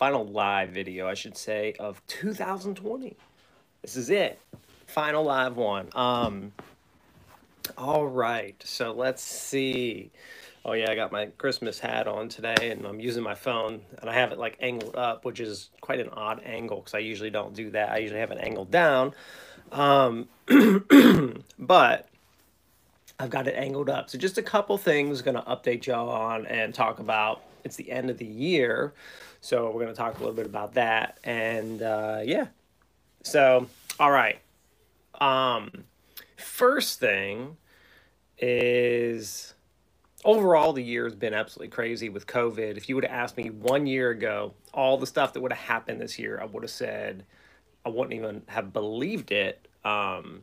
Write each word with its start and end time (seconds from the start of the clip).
final 0.00 0.24
live 0.24 0.70
video, 0.70 1.06
I 1.06 1.12
should 1.12 1.36
say, 1.36 1.74
of 1.78 2.00
2020. 2.06 3.18
This 3.82 3.96
is 3.96 4.08
it. 4.08 4.40
Final 4.86 5.24
live 5.24 5.58
one. 5.58 5.90
Um, 5.94 6.52
all 7.76 8.06
right, 8.06 8.56
so 8.64 8.92
let's 8.92 9.22
see. 9.22 10.10
Oh 10.64 10.72
yeah, 10.72 10.90
I 10.90 10.94
got 10.94 11.12
my 11.12 11.26
Christmas 11.36 11.78
hat 11.78 12.08
on 12.08 12.30
today, 12.30 12.70
and 12.70 12.86
I'm 12.86 12.98
using 12.98 13.22
my 13.22 13.34
phone, 13.34 13.82
and 14.00 14.08
I 14.08 14.14
have 14.14 14.32
it 14.32 14.38
like 14.38 14.56
angled 14.60 14.96
up, 14.96 15.26
which 15.26 15.38
is 15.38 15.68
quite 15.82 16.00
an 16.00 16.08
odd 16.08 16.40
angle 16.46 16.78
because 16.78 16.94
I 16.94 17.00
usually 17.00 17.30
don't 17.30 17.54
do 17.54 17.70
that. 17.72 17.90
I 17.90 17.98
usually 17.98 18.20
have 18.20 18.30
it 18.30 18.38
angled 18.40 18.70
down, 18.70 19.12
um, 19.70 20.28
but 21.58 22.08
I've 23.18 23.28
got 23.28 23.46
it 23.46 23.54
angled 23.54 23.90
up. 23.90 24.08
So 24.08 24.16
just 24.16 24.38
a 24.38 24.42
couple 24.42 24.78
things 24.78 25.20
to 25.36 25.42
update 25.42 25.84
y'all 25.84 26.08
on 26.08 26.46
and 26.46 26.74
talk 26.74 27.00
about. 27.00 27.42
It's 27.64 27.76
the 27.76 27.90
end 27.90 28.08
of 28.08 28.16
the 28.16 28.24
year, 28.24 28.94
so 29.40 29.66
we're 29.66 29.82
going 29.82 29.88
to 29.88 29.94
talk 29.94 30.16
a 30.16 30.18
little 30.18 30.34
bit 30.34 30.46
about 30.46 30.74
that, 30.74 31.18
and 31.24 31.82
uh, 31.82 32.20
yeah. 32.24 32.46
So 33.22 33.68
all 33.98 34.10
right. 34.10 34.38
Um, 35.20 35.84
first 36.36 37.00
thing 37.00 37.56
is 38.38 39.54
overall 40.24 40.72
the 40.72 40.82
year 40.82 41.04
has 41.04 41.14
been 41.14 41.34
absolutely 41.34 41.68
crazy 41.68 42.08
with 42.08 42.26
covid 42.26 42.76
if 42.76 42.88
you 42.88 42.94
would 42.94 43.04
have 43.04 43.12
asked 43.12 43.36
me 43.36 43.50
one 43.50 43.86
year 43.86 44.10
ago 44.10 44.54
all 44.72 44.96
the 44.96 45.06
stuff 45.06 45.32
that 45.32 45.40
would 45.40 45.52
have 45.52 45.66
happened 45.66 46.00
this 46.00 46.18
year 46.18 46.38
i 46.40 46.44
would 46.44 46.62
have 46.62 46.70
said 46.70 47.24
i 47.84 47.88
wouldn't 47.88 48.14
even 48.14 48.42
have 48.46 48.72
believed 48.72 49.30
it 49.30 49.68
um, 49.84 50.42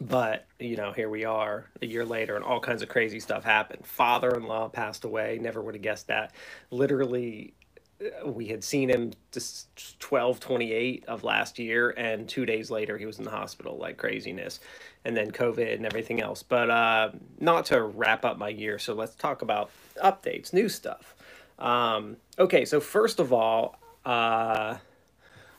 but 0.00 0.46
you 0.58 0.76
know 0.76 0.92
here 0.92 1.08
we 1.08 1.24
are 1.24 1.66
a 1.82 1.86
year 1.86 2.04
later 2.04 2.36
and 2.36 2.44
all 2.44 2.60
kinds 2.60 2.82
of 2.82 2.88
crazy 2.88 3.20
stuff 3.20 3.44
happened. 3.44 3.86
Father-in-law 3.86 4.68
passed 4.68 5.04
away. 5.04 5.38
Never 5.40 5.60
would 5.60 5.74
have 5.74 5.82
guessed 5.82 6.08
that. 6.08 6.32
Literally 6.70 7.54
uh, 8.00 8.30
we 8.30 8.46
had 8.46 8.62
seen 8.62 8.88
him 8.88 9.12
just 9.32 9.98
12 10.00 10.38
28 10.40 11.04
of 11.08 11.24
last 11.24 11.58
year 11.58 11.90
and 11.96 12.28
two 12.28 12.46
days 12.46 12.70
later 12.70 12.96
he 12.96 13.06
was 13.06 13.18
in 13.18 13.24
the 13.24 13.30
hospital 13.30 13.76
like 13.76 13.96
craziness. 13.96 14.60
And 15.04 15.16
then 15.16 15.30
covid 15.30 15.74
and 15.74 15.86
everything 15.86 16.20
else. 16.20 16.42
But 16.42 16.70
uh, 16.70 17.10
not 17.40 17.66
to 17.66 17.82
wrap 17.82 18.24
up 18.24 18.38
my 18.38 18.48
year 18.48 18.78
so 18.78 18.94
let's 18.94 19.14
talk 19.14 19.42
about 19.42 19.70
updates 20.02 20.52
new 20.52 20.68
stuff. 20.68 21.14
Um, 21.58 22.16
okay 22.38 22.64
so 22.64 22.80
first 22.80 23.18
of 23.18 23.32
all 23.32 23.78
uh, 24.04 24.76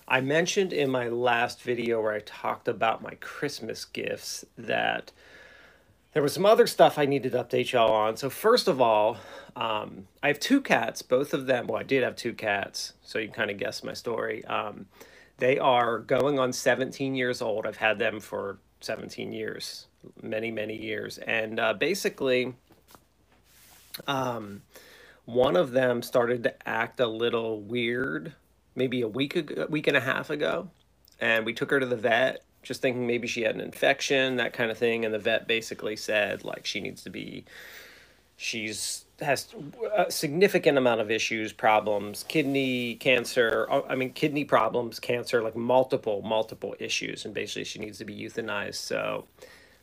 i 0.09 0.19
mentioned 0.19 0.73
in 0.73 0.89
my 0.89 1.07
last 1.07 1.61
video 1.61 2.01
where 2.01 2.13
i 2.13 2.19
talked 2.19 2.67
about 2.67 3.01
my 3.01 3.15
christmas 3.21 3.85
gifts 3.85 4.45
that 4.57 5.11
there 6.13 6.23
was 6.23 6.33
some 6.33 6.45
other 6.45 6.65
stuff 6.65 6.97
I 6.97 7.05
needed 7.05 7.33
to 7.33 7.43
update 7.43 7.71
y'all 7.71 7.91
on. 7.91 8.17
So 8.17 8.29
first 8.29 8.67
of 8.67 8.81
all, 8.81 9.17
um, 9.55 10.07
I 10.23 10.27
have 10.27 10.39
two 10.39 10.59
cats. 10.59 11.01
Both 11.01 11.33
of 11.33 11.45
them, 11.45 11.67
well, 11.67 11.79
I 11.79 11.83
did 11.83 12.03
have 12.03 12.15
two 12.15 12.33
cats, 12.33 12.93
so 13.03 13.19
you 13.19 13.27
can 13.27 13.35
kind 13.35 13.51
of 13.51 13.57
guess 13.57 13.83
my 13.83 13.93
story. 13.93 14.43
Um, 14.45 14.87
they 15.37 15.59
are 15.59 15.99
going 15.99 16.39
on 16.39 16.51
17 16.51 17.15
years 17.15 17.41
old. 17.41 17.65
I've 17.65 17.77
had 17.77 17.99
them 17.99 18.19
for 18.19 18.57
17 18.81 19.31
years, 19.31 19.87
many, 20.21 20.51
many 20.51 20.75
years. 20.75 21.19
And 21.19 21.59
uh, 21.59 21.73
basically, 21.73 22.55
um, 24.07 24.63
one 25.25 25.55
of 25.55 25.71
them 25.71 26.01
started 26.01 26.43
to 26.43 26.67
act 26.67 26.99
a 26.99 27.07
little 27.07 27.61
weird 27.61 28.33
maybe 28.79 29.01
a 29.01 29.07
week 29.07 29.35
ago, 29.35 29.67
week 29.69 29.87
and 29.87 29.97
a 29.97 30.01
half 30.01 30.31
ago. 30.31 30.69
And 31.21 31.45
we 31.45 31.53
took 31.53 31.69
her 31.69 31.79
to 31.79 31.85
the 31.85 31.97
vet 31.97 32.43
just 32.63 32.81
thinking 32.81 33.07
maybe 33.07 33.27
she 33.27 33.41
had 33.41 33.55
an 33.55 33.61
infection, 33.61 34.37
that 34.37 34.53
kind 34.53 34.71
of 34.71 34.77
thing. 34.77 35.05
And 35.05 35.13
the 35.13 35.19
vet 35.19 35.47
basically 35.47 35.95
said 35.95 36.43
like 36.43 36.65
she 36.65 36.81
needs 36.81 37.03
to 37.03 37.09
be, 37.09 37.45
she's 38.37 39.05
has 39.21 39.53
a 39.97 40.09
significant 40.09 40.77
amount 40.77 41.01
of 41.01 41.11
issues, 41.11 41.51
problems, 41.51 42.23
kidney 42.27 42.95
cancer. 42.95 43.67
uh, 43.69 43.81
I 43.89 43.95
mean, 43.95 44.13
kidney 44.13 44.45
problems, 44.45 44.99
cancer, 44.99 45.43
like 45.43 45.57
multiple, 45.57 46.21
multiple 46.21 46.75
issues, 46.79 47.25
and 47.25 47.33
basically 47.33 47.65
she 47.65 47.79
needs 47.79 47.97
to 47.99 48.05
be 48.05 48.15
euthanized. 48.15 48.75
So. 48.75 49.25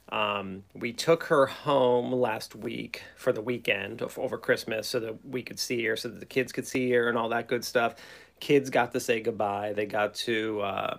Um, 0.09 0.63
we 0.73 0.93
took 0.93 1.25
her 1.25 1.47
home 1.47 2.13
last 2.13 2.55
week 2.55 3.03
for 3.17 3.33
the 3.33 3.41
weekend 3.41 4.03
over 4.17 4.39
Christmas 4.39 4.87
so 4.87 5.01
that 5.01 5.17
we 5.27 5.43
could 5.43 5.59
see 5.59 5.85
her, 5.87 5.97
so 5.97 6.09
that 6.09 6.21
the 6.21 6.27
kids 6.27 6.53
could 6.53 6.65
see 6.65 6.89
her 6.93 7.09
and 7.09 7.19
all 7.19 7.29
that 7.31 7.49
good 7.49 7.65
stuff. 7.65 7.97
Kids 8.41 8.71
got 8.71 8.93
to 8.93 9.01
say 9.01 9.21
goodbye. 9.21 9.73
They 9.73 9.87
got 9.87 10.15
to 10.15 10.61
uh, 10.61 10.99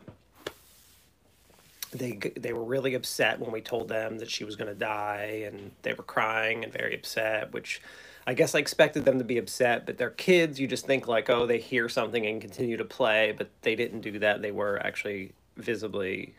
they 1.91 2.19
they 2.35 2.53
were 2.53 2.63
really 2.63 2.93
upset 2.95 3.39
when 3.39 3.51
we 3.51 3.61
told 3.61 3.87
them 3.87 4.17
that 4.19 4.29
she 4.29 4.43
was 4.43 4.55
going 4.55 4.67
to 4.67 4.77
die 4.77 5.43
and 5.45 5.71
they 5.83 5.93
were 5.93 6.03
crying 6.03 6.63
and 6.63 6.73
very 6.73 6.93
upset 6.95 7.53
which 7.53 7.81
i 8.25 8.33
guess 8.33 8.55
i 8.55 8.59
expected 8.59 9.05
them 9.05 9.17
to 9.17 9.23
be 9.23 9.37
upset 9.37 9.85
but 9.85 9.97
they're 9.97 10.09
kids. 10.09 10.59
You 10.59 10.67
just 10.67 10.85
think 10.85 11.07
like 11.07 11.29
oh 11.29 11.45
they 11.45 11.59
hear 11.59 11.87
something 11.89 12.25
and 12.25 12.41
continue 12.41 12.77
to 12.77 12.85
play 12.85 13.33
but 13.37 13.49
they 13.61 13.75
didn't 13.75 14.01
do 14.01 14.19
that. 14.19 14.41
They 14.41 14.51
were 14.51 14.79
actually 14.85 15.33
visibly 15.55 16.35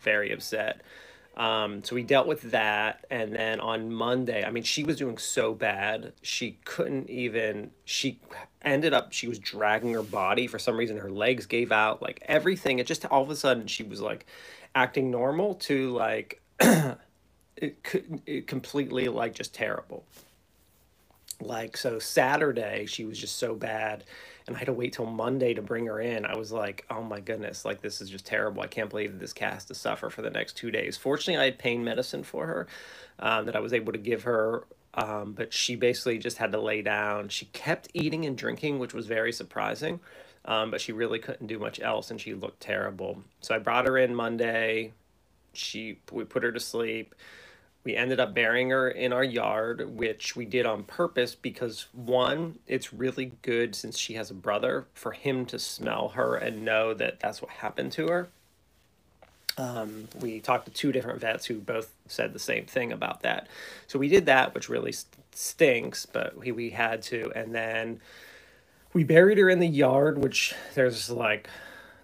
very 0.00 0.32
upset 0.32 0.82
um, 1.36 1.82
so 1.84 1.94
we 1.94 2.02
dealt 2.02 2.26
with 2.26 2.42
that 2.50 3.04
and 3.10 3.34
then 3.34 3.60
on 3.60 3.92
monday 3.92 4.44
i 4.44 4.50
mean 4.50 4.62
she 4.62 4.84
was 4.84 4.96
doing 4.96 5.18
so 5.18 5.54
bad 5.54 6.12
she 6.22 6.58
couldn't 6.64 7.08
even 7.10 7.70
she 7.84 8.20
ended 8.62 8.92
up 8.92 9.12
she 9.12 9.28
was 9.28 9.38
dragging 9.38 9.94
her 9.94 10.02
body 10.02 10.46
for 10.46 10.58
some 10.58 10.76
reason 10.76 10.96
her 10.98 11.10
legs 11.10 11.46
gave 11.46 11.72
out 11.72 12.02
like 12.02 12.22
everything 12.26 12.78
it 12.78 12.86
just 12.86 13.04
all 13.06 13.22
of 13.22 13.30
a 13.30 13.36
sudden 13.36 13.66
she 13.66 13.82
was 13.82 14.00
like 14.00 14.26
acting 14.74 15.10
normal 15.10 15.54
to 15.54 15.92
like 15.92 16.42
it 17.56 17.76
it 18.26 18.46
completely 18.46 19.08
like 19.08 19.34
just 19.34 19.54
terrible 19.54 20.06
like 21.46 21.76
so 21.76 21.98
saturday 21.98 22.86
she 22.86 23.04
was 23.04 23.18
just 23.18 23.36
so 23.36 23.54
bad 23.54 24.04
and 24.46 24.56
i 24.56 24.58
had 24.58 24.66
to 24.66 24.72
wait 24.72 24.92
till 24.92 25.06
monday 25.06 25.54
to 25.54 25.62
bring 25.62 25.86
her 25.86 26.00
in 26.00 26.24
i 26.26 26.36
was 26.36 26.52
like 26.52 26.84
oh 26.90 27.02
my 27.02 27.20
goodness 27.20 27.64
like 27.64 27.80
this 27.80 28.00
is 28.00 28.10
just 28.10 28.26
terrible 28.26 28.62
i 28.62 28.66
can't 28.66 28.90
believe 28.90 29.12
that 29.12 29.20
this 29.20 29.32
cast 29.32 29.68
to 29.68 29.74
suffer 29.74 30.10
for 30.10 30.22
the 30.22 30.30
next 30.30 30.56
two 30.56 30.70
days 30.70 30.96
fortunately 30.96 31.40
i 31.40 31.44
had 31.44 31.58
pain 31.58 31.84
medicine 31.84 32.22
for 32.22 32.46
her 32.46 32.66
um, 33.18 33.46
that 33.46 33.56
i 33.56 33.60
was 33.60 33.72
able 33.72 33.92
to 33.92 33.98
give 33.98 34.22
her 34.24 34.64
um, 34.94 35.32
but 35.32 35.54
she 35.54 35.74
basically 35.76 36.18
just 36.18 36.38
had 36.38 36.52
to 36.52 36.60
lay 36.60 36.82
down 36.82 37.28
she 37.28 37.46
kept 37.46 37.88
eating 37.94 38.24
and 38.26 38.36
drinking 38.36 38.78
which 38.78 38.94
was 38.94 39.06
very 39.06 39.32
surprising 39.32 40.00
um, 40.44 40.70
but 40.70 40.80
she 40.80 40.92
really 40.92 41.18
couldn't 41.18 41.46
do 41.46 41.58
much 41.58 41.80
else 41.80 42.10
and 42.10 42.20
she 42.20 42.34
looked 42.34 42.60
terrible. 42.60 43.22
So 43.40 43.54
I 43.54 43.58
brought 43.58 43.86
her 43.86 43.96
in 43.98 44.14
Monday. 44.14 44.92
She 45.52 45.98
we 46.10 46.24
put 46.24 46.42
her 46.42 46.52
to 46.52 46.60
sleep. 46.60 47.14
We 47.84 47.96
ended 47.96 48.20
up 48.20 48.32
burying 48.32 48.70
her 48.70 48.88
in 48.88 49.12
our 49.12 49.24
yard, 49.24 49.96
which 49.96 50.36
we 50.36 50.44
did 50.44 50.66
on 50.66 50.84
purpose 50.84 51.34
because 51.34 51.88
one, 51.92 52.58
it's 52.68 52.92
really 52.92 53.32
good 53.42 53.74
since 53.74 53.98
she 53.98 54.14
has 54.14 54.30
a 54.30 54.34
brother 54.34 54.86
for 54.94 55.12
him 55.12 55.46
to 55.46 55.58
smell 55.58 56.10
her 56.10 56.36
and 56.36 56.64
know 56.64 56.94
that 56.94 57.18
that's 57.18 57.42
what 57.42 57.50
happened 57.50 57.92
to 57.92 58.06
her. 58.08 58.28
Um, 59.58 60.08
we 60.20 60.40
talked 60.40 60.66
to 60.66 60.70
two 60.70 60.92
different 60.92 61.20
vets 61.20 61.46
who 61.46 61.58
both 61.58 61.92
said 62.06 62.32
the 62.32 62.38
same 62.38 62.66
thing 62.66 62.92
about 62.92 63.22
that. 63.22 63.48
So 63.86 63.98
we 63.98 64.08
did 64.08 64.26
that, 64.26 64.54
which 64.54 64.68
really 64.68 64.94
stinks, 65.32 66.06
but 66.06 66.38
we, 66.38 66.52
we 66.52 66.70
had 66.70 67.02
to. 67.02 67.32
And 67.34 67.54
then 67.54 68.00
we 68.92 69.04
buried 69.04 69.38
her 69.38 69.50
in 69.50 69.58
the 69.58 69.66
yard, 69.68 70.18
which 70.18 70.54
there's 70.74 71.10
like 71.10 71.48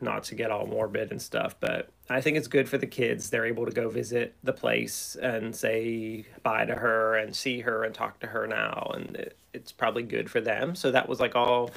not 0.01 0.25
to 0.25 0.35
get 0.35 0.51
all 0.51 0.67
morbid 0.67 1.11
and 1.11 1.23
stuff, 1.23 1.55
but 1.61 1.89
I 2.11 2.21
think 2.21 2.37
it's 2.37 2.49
good 2.49 2.69
for 2.69 2.79
the 2.79 2.87
kids. 2.87 3.29
They're 3.29 3.45
able 3.47 3.67
to 3.67 3.73
go 3.73 3.89
visit 3.91 4.35
the 4.43 4.53
place 4.53 5.17
and 5.21 5.55
say 5.55 6.27
bye 6.43 6.65
to 6.65 6.75
her 6.75 7.17
and 7.17 7.37
see 7.37 7.61
her 7.61 7.85
and 7.85 7.95
talk 7.95 8.19
to 8.21 8.29
her 8.29 8.47
now, 8.47 8.93
and 8.95 9.17
it, 9.17 9.37
it's 9.53 9.73
probably 9.73 10.03
good 10.03 10.31
for 10.31 10.41
them. 10.41 10.75
So 10.75 10.91
that 10.91 11.09
was 11.09 11.21
like 11.21 11.37
all 11.37 11.71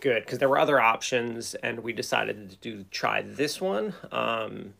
good 0.00 0.24
because 0.24 0.38
there 0.38 0.48
were 0.48 0.58
other 0.58 0.80
options, 0.80 1.54
and 1.56 1.80
we 1.80 1.92
decided 1.92 2.50
to 2.50 2.56
do 2.56 2.84
try 2.90 3.22
this 3.22 3.60
one. 3.60 3.94
Um, 4.10 4.74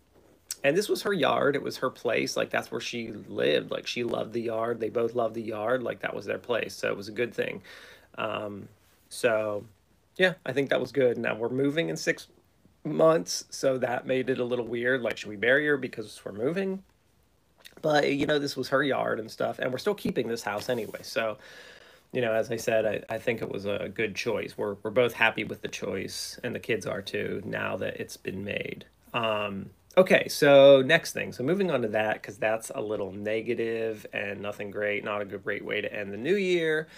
and 0.64 0.76
this 0.76 0.88
was 0.88 1.02
her 1.02 1.12
yard. 1.12 1.54
It 1.54 1.62
was 1.62 1.76
her 1.78 1.90
place. 1.90 2.36
Like 2.36 2.50
that's 2.50 2.70
where 2.70 2.80
she 2.80 3.12
lived. 3.28 3.70
Like 3.70 3.86
she 3.86 4.02
loved 4.02 4.32
the 4.32 4.42
yard. 4.42 4.80
They 4.80 4.88
both 4.88 5.14
loved 5.14 5.34
the 5.34 5.42
yard. 5.42 5.82
Like 5.82 6.00
that 6.00 6.14
was 6.14 6.26
their 6.26 6.38
place. 6.38 6.74
So 6.74 6.88
it 6.88 6.96
was 6.96 7.08
a 7.08 7.12
good 7.12 7.32
thing. 7.32 7.62
Um, 8.16 8.68
so, 9.08 9.64
yeah, 10.16 10.34
I 10.44 10.52
think 10.52 10.70
that 10.70 10.80
was 10.80 10.90
good. 10.90 11.18
Now 11.18 11.36
we're 11.36 11.48
moving 11.48 11.88
in 11.88 11.96
six 11.96 12.26
months, 12.84 13.44
so 13.50 13.78
that 13.78 14.06
made 14.06 14.30
it 14.30 14.38
a 14.38 14.44
little 14.44 14.66
weird. 14.66 15.02
Like, 15.02 15.16
should 15.16 15.28
we 15.28 15.36
bury 15.36 15.66
her 15.66 15.76
because 15.76 16.20
we're 16.24 16.32
moving? 16.32 16.82
But, 17.80 18.12
you 18.12 18.26
know, 18.26 18.38
this 18.38 18.56
was 18.56 18.68
her 18.70 18.82
yard 18.82 19.20
and 19.20 19.30
stuff, 19.30 19.58
and 19.58 19.70
we're 19.70 19.78
still 19.78 19.94
keeping 19.94 20.26
this 20.26 20.42
house 20.42 20.68
anyway. 20.68 21.00
So, 21.02 21.38
you 22.12 22.20
know, 22.20 22.32
as 22.32 22.50
I 22.50 22.56
said, 22.56 22.86
I, 22.86 23.14
I 23.14 23.18
think 23.18 23.42
it 23.42 23.50
was 23.50 23.66
a 23.66 23.88
good 23.92 24.16
choice. 24.16 24.54
We're, 24.56 24.76
we're 24.82 24.90
both 24.90 25.12
happy 25.12 25.44
with 25.44 25.62
the 25.62 25.68
choice, 25.68 26.40
and 26.42 26.54
the 26.54 26.60
kids 26.60 26.86
are 26.86 27.02
too, 27.02 27.42
now 27.44 27.76
that 27.76 28.00
it's 28.00 28.16
been 28.16 28.44
made. 28.44 28.86
Um, 29.14 29.70
okay, 29.96 30.26
so 30.28 30.82
next 30.82 31.12
thing. 31.12 31.32
So 31.32 31.44
moving 31.44 31.70
on 31.70 31.82
to 31.82 31.88
that, 31.88 32.14
because 32.14 32.38
that's 32.38 32.72
a 32.74 32.80
little 32.80 33.12
negative 33.12 34.06
and 34.12 34.40
nothing 34.40 34.70
great, 34.70 35.04
not 35.04 35.22
a 35.22 35.24
good 35.24 35.44
great 35.44 35.64
way 35.64 35.80
to 35.80 35.92
end 35.92 36.12
the 36.12 36.16
new 36.16 36.36
year. 36.36 36.88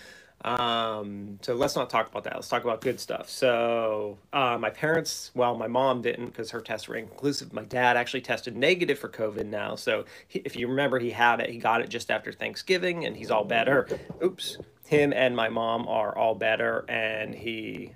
Um, 0.44 1.38
so 1.42 1.54
let's 1.54 1.76
not 1.76 1.90
talk 1.90 2.10
about 2.10 2.24
that. 2.24 2.34
Let's 2.34 2.48
talk 2.48 2.64
about 2.64 2.80
good 2.80 2.98
stuff. 2.98 3.28
So 3.28 4.18
uh, 4.32 4.56
my 4.58 4.70
parents, 4.70 5.30
well, 5.34 5.56
my 5.56 5.66
mom 5.66 6.02
didn't 6.02 6.26
because 6.26 6.50
her 6.50 6.60
tests 6.60 6.88
were 6.88 6.96
inconclusive. 6.96 7.52
My 7.52 7.64
dad 7.64 7.96
actually 7.96 8.22
tested 8.22 8.56
negative 8.56 8.98
for 8.98 9.08
COVID 9.08 9.46
now. 9.46 9.76
So 9.76 10.04
he, 10.28 10.40
if 10.40 10.56
you 10.56 10.68
remember, 10.68 10.98
he 10.98 11.10
had 11.10 11.40
it. 11.40 11.50
He 11.50 11.58
got 11.58 11.82
it 11.82 11.88
just 11.88 12.10
after 12.10 12.32
Thanksgiving, 12.32 13.04
and 13.04 13.16
he's 13.16 13.30
all 13.30 13.44
better. 13.44 13.86
Oops. 14.22 14.58
Him 14.86 15.12
and 15.12 15.36
my 15.36 15.48
mom 15.48 15.86
are 15.86 16.16
all 16.16 16.34
better, 16.34 16.84
and 16.88 17.34
he 17.34 17.94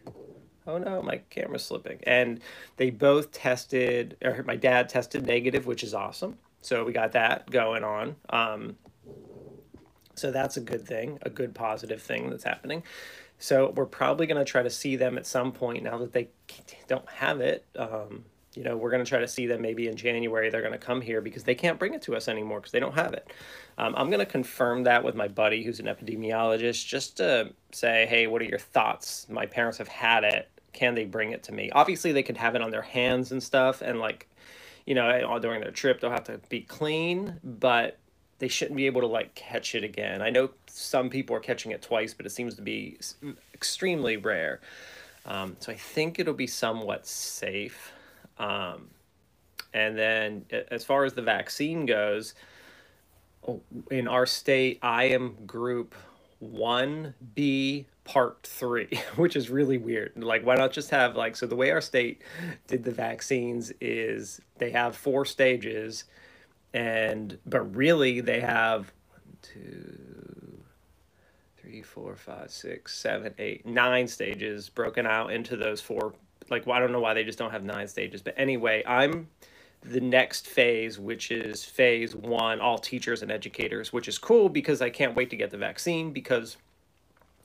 oh 0.66 0.78
no, 0.78 1.02
my 1.02 1.18
camera's 1.30 1.64
slipping. 1.64 1.98
And 2.04 2.40
they 2.76 2.90
both 2.90 3.32
tested, 3.32 4.16
or 4.22 4.42
my 4.46 4.56
dad 4.56 4.88
tested 4.88 5.26
negative, 5.26 5.66
which 5.66 5.82
is 5.82 5.94
awesome. 5.94 6.38
So 6.60 6.84
we 6.84 6.92
got 6.92 7.12
that 7.12 7.50
going 7.50 7.84
on. 7.84 8.16
Um, 8.30 8.76
so 10.14 10.30
that's 10.30 10.56
a 10.56 10.60
good 10.60 10.86
thing, 10.86 11.18
a 11.22 11.30
good 11.30 11.54
positive 11.54 12.02
thing 12.02 12.30
that's 12.30 12.44
happening. 12.44 12.82
So 13.38 13.72
we're 13.74 13.86
probably 13.86 14.26
going 14.26 14.38
to 14.38 14.50
try 14.50 14.62
to 14.62 14.70
see 14.70 14.96
them 14.96 15.18
at 15.18 15.26
some 15.26 15.52
point 15.52 15.82
now 15.82 15.98
that 15.98 16.12
they 16.12 16.28
don't 16.88 17.08
have 17.08 17.40
it. 17.40 17.64
Um, 17.76 18.24
you 18.54 18.62
know, 18.62 18.76
we're 18.76 18.90
going 18.90 19.04
to 19.04 19.08
try 19.08 19.18
to 19.18 19.28
see 19.28 19.46
them 19.46 19.62
maybe 19.62 19.88
in 19.88 19.96
January. 19.96 20.48
They're 20.48 20.60
going 20.62 20.72
to 20.72 20.78
come 20.78 21.00
here 21.00 21.20
because 21.20 21.42
they 21.42 21.56
can't 21.56 21.78
bring 21.78 21.94
it 21.94 22.02
to 22.02 22.14
us 22.14 22.28
anymore 22.28 22.60
because 22.60 22.72
they 22.72 22.80
don't 22.80 22.94
have 22.94 23.12
it. 23.12 23.32
Um, 23.78 23.94
I'm 23.96 24.08
going 24.08 24.20
to 24.20 24.26
confirm 24.26 24.84
that 24.84 25.02
with 25.02 25.16
my 25.16 25.26
buddy 25.26 25.64
who's 25.64 25.80
an 25.80 25.86
epidemiologist 25.86 26.86
just 26.86 27.16
to 27.16 27.52
say, 27.72 28.06
hey, 28.06 28.28
what 28.28 28.40
are 28.40 28.46
your 28.46 28.60
thoughts? 28.60 29.26
My 29.28 29.46
parents 29.46 29.78
have 29.78 29.88
had 29.88 30.22
it. 30.22 30.48
Can 30.72 30.94
they 30.94 31.04
bring 31.04 31.32
it 31.32 31.42
to 31.44 31.52
me? 31.52 31.70
Obviously, 31.72 32.12
they 32.12 32.22
could 32.22 32.36
have 32.36 32.54
it 32.54 32.62
on 32.62 32.70
their 32.70 32.82
hands 32.82 33.32
and 33.32 33.42
stuff. 33.42 33.82
And 33.82 33.98
like, 33.98 34.28
you 34.86 34.94
know, 34.94 35.38
during 35.40 35.60
their 35.60 35.70
trip, 35.70 36.00
they'll 36.00 36.10
have 36.10 36.24
to 36.24 36.40
be 36.48 36.60
clean, 36.60 37.40
but 37.42 37.98
they 38.44 38.48
shouldn't 38.48 38.76
be 38.76 38.84
able 38.84 39.00
to 39.00 39.06
like 39.06 39.34
catch 39.34 39.74
it 39.74 39.82
again. 39.82 40.20
I 40.20 40.28
know 40.28 40.50
some 40.66 41.08
people 41.08 41.34
are 41.34 41.40
catching 41.40 41.72
it 41.72 41.80
twice, 41.80 42.12
but 42.12 42.26
it 42.26 42.28
seems 42.28 42.54
to 42.56 42.60
be 42.60 42.98
extremely 43.54 44.18
rare. 44.18 44.60
Um, 45.24 45.56
so 45.60 45.72
I 45.72 45.76
think 45.76 46.18
it'll 46.18 46.34
be 46.34 46.46
somewhat 46.46 47.06
safe. 47.06 47.90
Um, 48.38 48.90
and 49.72 49.96
then 49.96 50.44
as 50.70 50.84
far 50.84 51.06
as 51.06 51.14
the 51.14 51.22
vaccine 51.22 51.86
goes, 51.86 52.34
oh, 53.48 53.62
in 53.90 54.06
our 54.06 54.26
state, 54.26 54.78
I 54.82 55.04
am 55.04 55.46
group 55.46 55.94
1B 56.44 57.86
part 58.04 58.42
3, 58.42 58.90
which 59.16 59.36
is 59.36 59.48
really 59.48 59.78
weird. 59.78 60.12
Like 60.22 60.44
why 60.44 60.56
not 60.56 60.70
just 60.70 60.90
have 60.90 61.16
like 61.16 61.34
so 61.34 61.46
the 61.46 61.56
way 61.56 61.70
our 61.70 61.80
state 61.80 62.20
did 62.66 62.84
the 62.84 62.92
vaccines 62.92 63.72
is 63.80 64.38
they 64.58 64.70
have 64.72 64.94
four 64.94 65.24
stages 65.24 66.04
and 66.74 67.38
but 67.46 67.62
really 67.74 68.20
they 68.20 68.40
have 68.40 68.92
one, 69.08 69.36
two, 69.40 70.58
three, 71.56 71.80
four, 71.80 72.16
five, 72.16 72.50
six, 72.50 72.98
seven, 72.98 73.32
eight, 73.38 73.64
nine 73.64 74.06
stages 74.06 74.68
broken 74.68 75.06
out 75.06 75.32
into 75.32 75.56
those 75.56 75.80
four. 75.80 76.12
Like 76.50 76.66
well, 76.66 76.76
I 76.76 76.80
don't 76.80 76.92
know 76.92 77.00
why 77.00 77.14
they 77.14 77.24
just 77.24 77.38
don't 77.38 77.52
have 77.52 77.64
nine 77.64 77.88
stages, 77.88 78.20
but 78.20 78.34
anyway, 78.36 78.82
I'm 78.86 79.28
the 79.82 80.00
next 80.00 80.48
phase, 80.48 80.98
which 80.98 81.30
is 81.30 81.64
phase 81.64 82.14
one, 82.16 82.60
all 82.60 82.78
teachers 82.78 83.22
and 83.22 83.30
educators, 83.30 83.92
which 83.92 84.08
is 84.08 84.18
cool 84.18 84.48
because 84.48 84.82
I 84.82 84.90
can't 84.90 85.14
wait 85.14 85.30
to 85.30 85.36
get 85.36 85.50
the 85.50 85.58
vaccine 85.58 86.12
because 86.12 86.56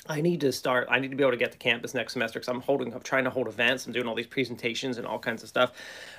I 0.07 0.21
need 0.21 0.41
to 0.41 0.51
start. 0.51 0.87
I 0.89 0.99
need 0.99 1.11
to 1.11 1.17
be 1.17 1.23
able 1.23 1.31
to 1.31 1.37
get 1.37 1.51
to 1.51 1.57
campus 1.57 1.93
next 1.93 2.13
semester 2.13 2.39
because 2.39 2.47
I'm 2.47 2.61
holding, 2.61 2.93
I'm 2.93 3.01
trying 3.01 3.25
to 3.25 3.29
hold 3.29 3.47
events. 3.47 3.85
I'm 3.85 3.93
doing 3.93 4.07
all 4.07 4.15
these 4.15 4.25
presentations 4.25 4.97
and 4.97 5.05
all 5.05 5.19
kinds 5.19 5.43
of 5.43 5.49
stuff. 5.49 5.73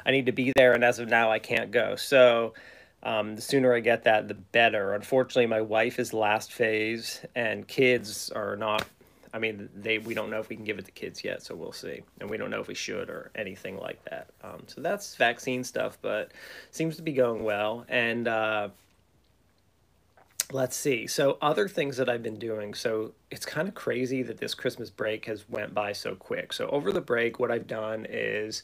I 0.06 0.12
need 0.12 0.26
to 0.26 0.32
be 0.32 0.52
there, 0.54 0.74
and 0.74 0.84
as 0.84 1.00
of 1.00 1.08
now, 1.08 1.30
I 1.30 1.40
can't 1.40 1.72
go. 1.72 1.96
So 1.96 2.54
um, 3.02 3.35
the 3.37 3.43
sooner 3.43 3.75
I 3.75 3.81
get 3.81 4.05
that, 4.05 4.29
the 4.29 4.35
better. 4.35 4.94
Unfortunately, 4.94 5.47
my 5.47 5.61
wife 5.61 5.99
is 5.99 6.12
last 6.12 6.52
phase, 6.52 7.20
and 7.35 7.67
kids 7.67 8.31
are 8.31 8.56
not. 8.56 8.87
I 9.32 9.38
mean, 9.38 9.69
they 9.75 9.99
we 9.99 10.12
don't 10.12 10.29
know 10.29 10.41
if 10.41 10.49
we 10.49 10.56
can 10.56 10.64
give 10.64 10.79
it 10.79 10.85
to 10.87 10.91
kids 10.91 11.25
yet, 11.25 11.43
so 11.43 11.55
we'll 11.55 11.73
see, 11.73 12.02
and 12.20 12.29
we 12.29 12.37
don't 12.37 12.50
know 12.50 12.61
if 12.61 12.69
we 12.69 12.75
should 12.75 13.08
or 13.08 13.31
anything 13.35 13.79
like 13.79 14.05
that. 14.05 14.29
Um, 14.43 14.64
so 14.67 14.81
that's 14.81 15.17
vaccine 15.17 15.64
stuff, 15.64 15.99
but 16.02 16.32
seems 16.73 16.97
to 16.97 17.02
be 17.02 17.12
going 17.12 17.44
well. 17.44 17.87
And 17.88 18.29
uh, 18.29 18.69
let's 20.53 20.76
see. 20.76 21.06
So 21.06 21.38
other 21.41 21.69
things 21.69 21.96
that 21.96 22.08
I've 22.08 22.23
been 22.23 22.38
doing. 22.38 22.75
So 22.75 23.12
it's 23.31 23.46
kind 23.46 23.69
of 23.69 23.75
crazy 23.75 24.23
that 24.25 24.38
this 24.38 24.55
Christmas 24.55 24.91
break 24.91 25.26
has 25.26 25.49
went 25.49 25.75
by 25.75 25.93
so 25.93 26.14
quick. 26.14 26.53
So 26.53 26.69
over 26.69 26.93
the 26.93 27.00
break, 27.00 27.38
what 27.38 27.50
I've 27.50 27.67
done 27.67 28.06
is 28.08 28.62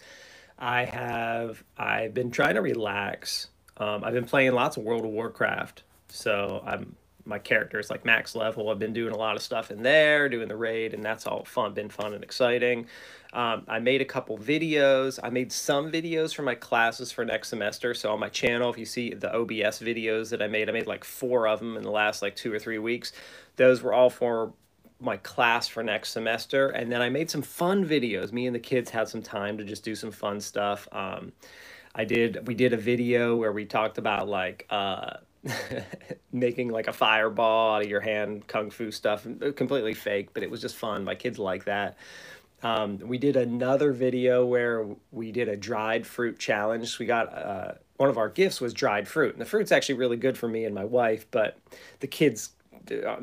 I 0.58 0.84
have 0.84 1.62
I've 1.78 2.12
been 2.12 2.30
trying 2.30 2.54
to 2.56 2.62
relax 2.62 3.48
um, 3.78 4.04
I've 4.04 4.14
been 4.14 4.24
playing 4.24 4.52
lots 4.52 4.76
of 4.76 4.84
World 4.84 5.04
of 5.04 5.10
Warcraft, 5.10 5.82
so 6.08 6.62
I'm 6.66 6.96
my 7.26 7.38
character 7.38 7.78
is 7.78 7.90
like 7.90 8.04
max 8.04 8.34
level. 8.34 8.70
I've 8.70 8.78
been 8.78 8.92
doing 8.92 9.12
a 9.12 9.16
lot 9.16 9.36
of 9.36 9.42
stuff 9.42 9.70
in 9.70 9.82
there, 9.82 10.28
doing 10.28 10.48
the 10.48 10.56
raid, 10.56 10.94
and 10.94 11.02
that's 11.02 11.26
all 11.26 11.44
fun, 11.44 11.74
been 11.74 11.88
fun 11.88 12.14
and 12.14 12.22
exciting. 12.22 12.86
Um, 13.32 13.64
I 13.68 13.80
made 13.80 14.00
a 14.00 14.04
couple 14.04 14.38
videos. 14.38 15.18
I 15.22 15.30
made 15.30 15.52
some 15.52 15.90
videos 15.90 16.34
for 16.34 16.42
my 16.42 16.54
classes 16.54 17.12
for 17.12 17.24
next 17.24 17.48
semester. 17.48 17.92
So 17.94 18.12
on 18.12 18.20
my 18.20 18.28
channel, 18.28 18.70
if 18.70 18.78
you 18.78 18.86
see 18.86 19.12
the 19.12 19.34
OBS 19.34 19.80
videos 19.80 20.30
that 20.30 20.40
I 20.40 20.46
made, 20.46 20.68
I 20.68 20.72
made 20.72 20.86
like 20.86 21.04
four 21.04 21.48
of 21.48 21.58
them 21.58 21.76
in 21.76 21.82
the 21.82 21.90
last 21.90 22.22
like 22.22 22.36
two 22.36 22.52
or 22.52 22.58
three 22.58 22.78
weeks. 22.78 23.12
Those 23.56 23.82
were 23.82 23.92
all 23.92 24.08
for 24.08 24.52
my 25.00 25.18
class 25.18 25.68
for 25.68 25.82
next 25.82 26.10
semester. 26.10 26.68
And 26.68 26.90
then 26.90 27.02
I 27.02 27.10
made 27.10 27.30
some 27.30 27.42
fun 27.42 27.84
videos. 27.84 28.32
Me 28.32 28.46
and 28.46 28.54
the 28.54 28.60
kids 28.60 28.90
had 28.90 29.08
some 29.08 29.20
time 29.20 29.58
to 29.58 29.64
just 29.64 29.84
do 29.84 29.94
some 29.94 30.10
fun 30.10 30.40
stuff. 30.40 30.88
Um, 30.92 31.32
I 31.96 32.04
did 32.04 32.46
we 32.46 32.54
did 32.54 32.74
a 32.74 32.76
video 32.76 33.36
where 33.36 33.52
we 33.52 33.64
talked 33.64 33.98
about 33.98 34.28
like 34.28 34.66
uh 34.70 35.14
making 36.32 36.68
like 36.68 36.88
a 36.88 36.92
fireball 36.92 37.76
out 37.76 37.82
of 37.82 37.88
your 37.88 38.00
hand 38.00 38.46
kung 38.46 38.68
fu 38.68 38.90
stuff 38.90 39.26
uh, 39.26 39.52
completely 39.52 39.94
fake 39.94 40.34
but 40.34 40.42
it 40.42 40.50
was 40.50 40.60
just 40.60 40.76
fun. 40.76 41.04
My 41.04 41.14
kids 41.14 41.38
like 41.38 41.64
that. 41.64 41.96
Um, 42.62 42.98
we 42.98 43.18
did 43.18 43.36
another 43.36 43.92
video 43.92 44.44
where 44.44 44.86
we 45.12 45.30
did 45.30 45.48
a 45.48 45.56
dried 45.56 46.06
fruit 46.06 46.38
challenge. 46.38 46.98
We 46.98 47.06
got 47.06 47.32
uh, 47.32 47.72
one 47.96 48.08
of 48.08 48.18
our 48.18 48.28
gifts 48.28 48.60
was 48.60 48.74
dried 48.74 49.08
fruit 49.08 49.32
and 49.32 49.40
the 49.40 49.46
fruit's 49.46 49.72
actually 49.72 49.96
really 49.96 50.16
good 50.16 50.36
for 50.36 50.48
me 50.48 50.64
and 50.64 50.74
my 50.74 50.84
wife 50.84 51.26
but 51.30 51.58
the 52.00 52.06
kids 52.06 52.50
uh, 52.90 53.16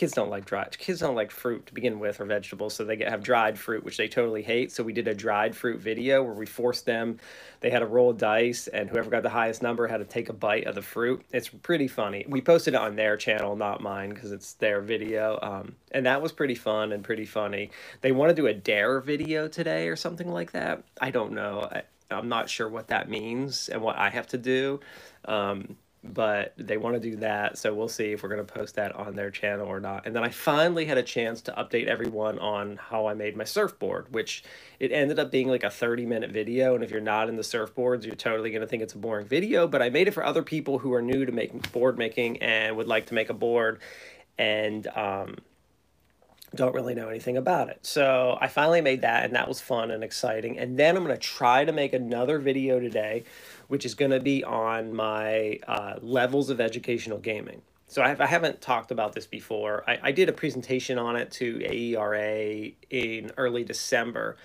kids 0.00 0.14
don't 0.14 0.30
like 0.30 0.46
dried 0.46 0.78
kids 0.78 1.00
don't 1.00 1.14
like 1.14 1.30
fruit 1.30 1.66
to 1.66 1.74
begin 1.74 1.98
with 1.98 2.22
or 2.22 2.24
vegetables 2.24 2.72
so 2.72 2.82
they 2.82 2.96
get 2.96 3.10
have 3.10 3.22
dried 3.22 3.58
fruit 3.58 3.84
which 3.84 3.98
they 3.98 4.08
totally 4.08 4.40
hate. 4.40 4.72
So 4.72 4.82
we 4.82 4.94
did 4.94 5.06
a 5.06 5.14
dried 5.14 5.54
fruit 5.54 5.78
video 5.78 6.22
where 6.22 6.32
we 6.32 6.46
forced 6.46 6.86
them 6.86 7.18
they 7.60 7.68
had 7.68 7.82
a 7.82 7.86
roll 7.86 8.14
dice 8.14 8.66
and 8.66 8.88
whoever 8.88 9.10
got 9.10 9.22
the 9.22 9.28
highest 9.28 9.62
number 9.62 9.86
had 9.86 9.98
to 9.98 10.06
take 10.06 10.30
a 10.30 10.32
bite 10.32 10.64
of 10.64 10.74
the 10.74 10.80
fruit. 10.80 11.22
It's 11.34 11.50
pretty 11.50 11.86
funny. 11.86 12.24
We 12.26 12.40
posted 12.40 12.72
it 12.72 12.80
on 12.80 12.96
their 12.96 13.18
channel 13.18 13.56
not 13.56 13.82
mine 13.82 14.08
because 14.08 14.32
it's 14.32 14.54
their 14.54 14.80
video 14.80 15.38
um, 15.42 15.76
and 15.92 16.06
that 16.06 16.22
was 16.22 16.32
pretty 16.32 16.54
fun 16.54 16.92
and 16.92 17.04
pretty 17.04 17.26
funny. 17.26 17.70
They 18.00 18.12
want 18.12 18.30
to 18.30 18.34
do 18.34 18.46
a 18.46 18.54
dare 18.54 19.00
video 19.00 19.48
today 19.48 19.88
or 19.88 19.96
something 19.96 20.30
like 20.30 20.52
that. 20.52 20.82
I 20.98 21.10
don't 21.10 21.32
know. 21.32 21.68
I, 21.70 21.82
i'm 22.12 22.28
not 22.28 22.50
sure 22.50 22.68
what 22.68 22.88
that 22.88 23.08
means 23.08 23.68
and 23.68 23.80
what 23.80 23.96
i 23.96 24.10
have 24.10 24.26
to 24.26 24.36
do 24.36 24.80
um, 25.26 25.76
but 26.02 26.54
they 26.56 26.78
want 26.78 26.94
to 26.94 27.00
do 27.00 27.16
that 27.16 27.58
so 27.58 27.74
we'll 27.74 27.88
see 27.88 28.12
if 28.12 28.22
we're 28.22 28.28
going 28.28 28.44
to 28.44 28.52
post 28.52 28.74
that 28.74 28.94
on 28.96 29.14
their 29.14 29.30
channel 29.30 29.66
or 29.66 29.80
not 29.80 30.06
and 30.06 30.16
then 30.16 30.24
i 30.24 30.30
finally 30.30 30.86
had 30.86 30.96
a 30.96 31.02
chance 31.02 31.42
to 31.42 31.52
update 31.52 31.88
everyone 31.88 32.38
on 32.38 32.76
how 32.76 33.06
i 33.06 33.12
made 33.12 33.36
my 33.36 33.44
surfboard 33.44 34.06
which 34.10 34.42
it 34.78 34.92
ended 34.92 35.18
up 35.18 35.30
being 35.30 35.48
like 35.48 35.62
a 35.62 35.68
30 35.68 36.06
minute 36.06 36.30
video 36.30 36.74
and 36.74 36.82
if 36.82 36.90
you're 36.90 37.02
not 37.02 37.28
in 37.28 37.36
the 37.36 37.42
surfboards 37.42 38.04
you're 38.04 38.14
totally 38.14 38.50
going 38.50 38.62
to 38.62 38.66
think 38.66 38.82
it's 38.82 38.94
a 38.94 38.98
boring 38.98 39.26
video 39.26 39.68
but 39.68 39.82
i 39.82 39.90
made 39.90 40.08
it 40.08 40.12
for 40.12 40.24
other 40.24 40.42
people 40.42 40.78
who 40.78 40.92
are 40.94 41.02
new 41.02 41.26
to 41.26 41.32
making 41.32 41.62
board 41.72 41.98
making 41.98 42.38
and 42.38 42.76
would 42.76 42.88
like 42.88 43.04
to 43.04 43.14
make 43.14 43.28
a 43.28 43.34
board 43.34 43.78
and 44.38 44.86
um, 44.96 45.36
don't 46.54 46.74
really 46.74 46.94
know 46.94 47.08
anything 47.08 47.36
about 47.36 47.68
it. 47.68 47.78
So 47.82 48.36
I 48.40 48.48
finally 48.48 48.80
made 48.80 49.02
that, 49.02 49.24
and 49.24 49.34
that 49.34 49.46
was 49.46 49.60
fun 49.60 49.90
and 49.90 50.02
exciting. 50.02 50.58
And 50.58 50.78
then 50.78 50.96
I'm 50.96 51.04
going 51.04 51.14
to 51.14 51.20
try 51.20 51.64
to 51.64 51.72
make 51.72 51.92
another 51.92 52.38
video 52.38 52.80
today, 52.80 53.24
which 53.70 53.84
is 53.84 53.94
going 53.94 54.10
to 54.10 54.18
be 54.18 54.42
on 54.42 54.92
my 54.92 55.60
uh, 55.68 55.94
levels 56.02 56.50
of 56.50 56.60
educational 56.60 57.18
gaming. 57.18 57.62
So 57.86 58.02
I, 58.02 58.08
have, 58.08 58.18
haven't 58.18 58.60
talked 58.60 58.90
about 58.90 59.12
this 59.12 59.28
before. 59.28 59.84
I, 59.86 59.98
I 60.02 60.12
did 60.12 60.28
a 60.28 60.32
presentation 60.32 60.98
on 60.98 61.14
it 61.14 61.30
to 61.32 61.60
AERA 61.60 62.72
in 62.90 63.30
early 63.36 63.62
December, 63.62 64.36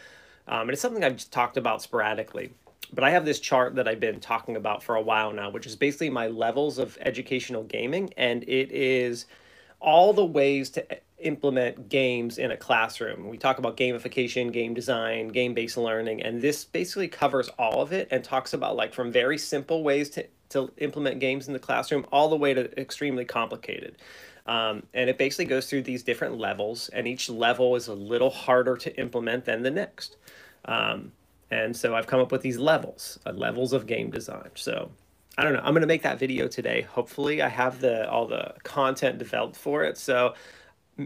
um, 0.48 0.62
and 0.62 0.70
it's 0.72 0.82
something 0.82 1.04
I've 1.04 1.16
just 1.16 1.32
talked 1.32 1.58
about 1.58 1.82
sporadically. 1.82 2.52
But 2.94 3.04
I 3.04 3.10
have 3.10 3.26
this 3.26 3.40
chart 3.40 3.74
that 3.76 3.88
I've 3.88 4.00
been 4.00 4.20
talking 4.20 4.58
about 4.58 4.84
for 4.84 4.94
a 4.94 5.02
while 5.02 5.34
now, 5.34 5.50
which 5.50 5.66
is 5.66 5.76
basically 5.76 6.12
my 6.12 6.28
levels 6.28 6.78
of 6.78 6.96
educational 7.02 7.64
gaming, 7.64 8.14
and 8.18 8.44
it 8.44 8.72
is 8.72 9.26
all 9.80 10.14
the 10.14 10.24
ways 10.24 10.70
to 10.72 10.86
implement 11.20 11.90
games 11.90 12.38
in 12.38 12.52
a 12.52 12.58
classroom. 12.58 13.30
We 13.30 13.38
talk 13.38 13.58
about 13.58 13.78
gamification, 13.78 14.52
game 14.52 14.74
design, 14.74 15.30
game-based 15.30 15.78
learning, 15.78 16.22
and 16.22 16.42
this 16.42 16.66
basically 16.66 17.08
covers 17.08 17.50
all 17.58 17.82
of 17.82 17.94
it 17.94 18.08
and 18.12 18.24
talks 18.24 18.54
about 18.54 18.76
like 18.76 18.94
from 18.94 19.12
very 19.12 19.38
simple 19.38 19.84
ways 19.84 20.10
to, 20.12 20.28
to 20.50 20.72
implement 20.78 21.20
games 21.20 21.48
in 21.48 21.54
the 21.54 21.60
classroom 21.60 22.06
all 22.12 22.28
the 22.28 22.36
way 22.36 22.54
to 22.54 22.80
extremely 22.80 23.26
complicated. 23.26 23.96
Um, 24.46 24.84
and 24.94 25.10
it 25.10 25.18
basically 25.18 25.46
goes 25.46 25.68
through 25.70 25.84
these 25.84 26.04
different 26.04 26.38
levels, 26.38 26.90
and 26.90 27.08
each 27.08 27.30
level 27.30 27.76
is 27.76 27.88
a 27.88 27.94
little 27.94 28.30
harder 28.30 28.78
to 28.78 29.00
implement 29.00 29.46
than 29.46 29.64
the 29.64 29.72
next. 29.72 30.18
Um, 30.66 31.12
and 31.50 31.76
so 31.76 31.96
I've 31.96 32.08
come 32.08 32.20
up 32.20 32.32
with 32.32 32.42
these 32.42 32.58
levels, 32.58 33.20
uh, 33.26 33.32
levels 33.32 33.74
of 33.74 33.88
game 33.88 34.10
design. 34.10 34.50
So 34.56 34.92
I 35.38 35.44
don't 35.44 35.54
know. 35.54 35.60
I'm 35.60 35.74
going 35.74 35.82
to 35.82 35.88
make 35.88 36.04
that 36.04 36.20
video 36.20 36.48
today. 36.48 36.82
Hopefully 36.82 37.42
I 37.42 37.50
have 37.50 37.82
the 37.82 38.10
all 38.10 38.28
the 38.28 38.54
content 38.64 39.18
developed 39.18 39.56
for 39.56 39.84
it. 39.84 39.98
So 39.98 40.34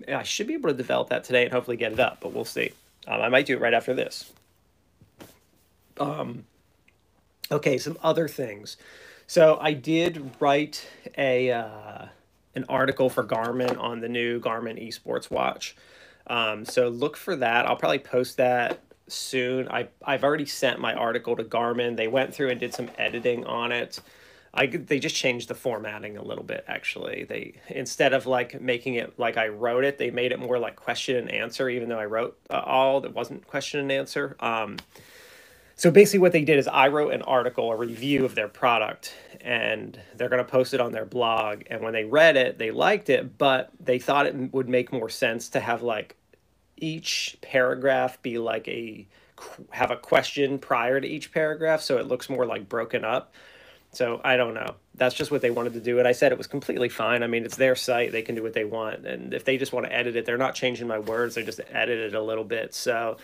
I 0.07 0.23
should 0.23 0.47
be 0.47 0.53
able 0.53 0.69
to 0.69 0.75
develop 0.75 1.09
that 1.09 1.23
today 1.23 1.43
and 1.43 1.51
hopefully 1.51 1.77
get 1.77 1.91
it 1.91 1.99
up, 1.99 2.19
but 2.21 2.33
we'll 2.33 2.45
see. 2.45 2.71
Um, 3.07 3.21
I 3.21 3.29
might 3.29 3.45
do 3.45 3.53
it 3.53 3.61
right 3.61 3.73
after 3.73 3.93
this. 3.93 4.31
Um, 5.99 6.45
okay, 7.51 7.77
some 7.77 7.97
other 8.03 8.27
things. 8.27 8.77
So 9.27 9.57
I 9.61 9.73
did 9.73 10.31
write 10.39 10.87
a 11.17 11.51
uh, 11.51 12.05
an 12.55 12.65
article 12.69 13.09
for 13.09 13.23
Garmin 13.23 13.79
on 13.79 13.99
the 13.99 14.09
new 14.09 14.39
Garmin 14.39 14.85
Esports 14.87 15.29
watch. 15.29 15.75
Um, 16.27 16.65
so 16.65 16.89
look 16.89 17.17
for 17.17 17.35
that. 17.35 17.65
I'll 17.65 17.75
probably 17.75 17.99
post 17.99 18.37
that 18.37 18.79
soon. 19.07 19.67
I 19.69 19.87
I've 20.03 20.23
already 20.23 20.45
sent 20.45 20.79
my 20.79 20.93
article 20.93 21.35
to 21.35 21.43
Garmin. 21.43 21.95
They 21.97 22.07
went 22.07 22.33
through 22.33 22.49
and 22.49 22.59
did 22.59 22.73
some 22.73 22.89
editing 22.97 23.45
on 23.45 23.71
it. 23.71 23.99
I 24.53 24.65
they 24.67 24.99
just 24.99 25.15
changed 25.15 25.47
the 25.47 25.55
formatting 25.55 26.17
a 26.17 26.23
little 26.23 26.43
bit 26.43 26.65
actually. 26.67 27.25
They 27.25 27.61
instead 27.69 28.13
of 28.13 28.25
like 28.25 28.59
making 28.61 28.95
it 28.95 29.17
like 29.19 29.37
I 29.37 29.49
wrote 29.49 29.83
it, 29.83 29.97
they 29.97 30.11
made 30.11 30.31
it 30.31 30.39
more 30.39 30.59
like 30.59 30.75
question 30.75 31.15
and 31.17 31.31
answer 31.31 31.69
even 31.69 31.89
though 31.89 31.99
I 31.99 32.05
wrote 32.05 32.37
uh, 32.49 32.61
all 32.65 33.01
that 33.01 33.13
wasn't 33.13 33.45
question 33.47 33.79
and 33.79 33.91
answer. 33.91 34.35
Um 34.39 34.77
so 35.75 35.91
basically 35.91 36.19
what 36.19 36.33
they 36.33 36.43
did 36.43 36.59
is 36.59 36.67
I 36.67 36.89
wrote 36.89 37.13
an 37.13 37.21
article, 37.21 37.71
a 37.71 37.75
review 37.75 38.25
of 38.25 38.35
their 38.35 38.49
product 38.49 39.13
and 39.41 39.97
they're 40.17 40.27
going 40.27 40.43
to 40.43 40.51
post 40.51 40.73
it 40.73 40.81
on 40.81 40.91
their 40.91 41.05
blog 41.05 41.63
and 41.69 41.81
when 41.81 41.93
they 41.93 42.03
read 42.03 42.35
it, 42.35 42.57
they 42.57 42.71
liked 42.71 43.09
it, 43.09 43.37
but 43.37 43.71
they 43.79 43.97
thought 43.97 44.25
it 44.25 44.53
would 44.53 44.67
make 44.67 44.91
more 44.91 45.07
sense 45.09 45.47
to 45.49 45.61
have 45.61 45.81
like 45.81 46.17
each 46.77 47.37
paragraph 47.41 48.21
be 48.21 48.37
like 48.37 48.67
a 48.67 49.07
have 49.71 49.91
a 49.91 49.95
question 49.95 50.59
prior 50.59 50.99
to 50.99 51.07
each 51.07 51.31
paragraph 51.31 51.81
so 51.81 51.97
it 51.97 52.07
looks 52.07 52.29
more 52.29 52.45
like 52.45 52.67
broken 52.67 53.05
up 53.05 53.33
so 53.91 54.21
I 54.23 54.37
don't 54.37 54.53
know. 54.53 54.75
That's 54.95 55.15
just 55.15 55.31
what 55.31 55.41
they 55.41 55.49
wanted 55.49 55.73
to 55.73 55.79
do. 55.79 55.99
And 55.99 56.07
I 56.07 56.11
said 56.11 56.31
it 56.31 56.37
was 56.37 56.47
completely 56.47 56.89
fine. 56.89 57.23
I 57.23 57.27
mean, 57.27 57.43
it's 57.43 57.55
their 57.55 57.75
site. 57.75 58.11
They 58.11 58.21
can 58.21 58.35
do 58.35 58.43
what 58.43 58.53
they 58.53 58.65
want. 58.65 59.05
And 59.05 59.33
if 59.33 59.45
they 59.45 59.57
just 59.57 59.73
want 59.73 59.85
to 59.87 59.93
edit 59.93 60.15
it, 60.15 60.25
they're 60.25 60.37
not 60.37 60.55
changing 60.55 60.87
my 60.87 60.99
words. 60.99 61.35
They 61.35 61.43
just 61.43 61.61
edit 61.71 61.99
it 61.99 62.13
a 62.13 62.21
little 62.21 62.43
bit. 62.43 62.73
So, 62.73 63.17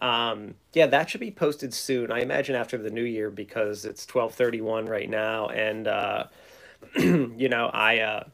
um, 0.00 0.54
yeah, 0.74 0.86
that 0.86 1.10
should 1.10 1.20
be 1.20 1.30
posted 1.30 1.74
soon. 1.74 2.12
I 2.12 2.20
imagine 2.20 2.54
after 2.54 2.78
the 2.78 2.90
new 2.90 3.02
year 3.02 3.30
because 3.30 3.84
it's 3.84 4.06
1231 4.06 4.86
right 4.86 5.10
now. 5.10 5.48
And, 5.48 5.88
uh, 5.88 6.24
you 6.96 7.48
know, 7.48 7.66
I, 7.72 7.98
uh, 8.00 8.24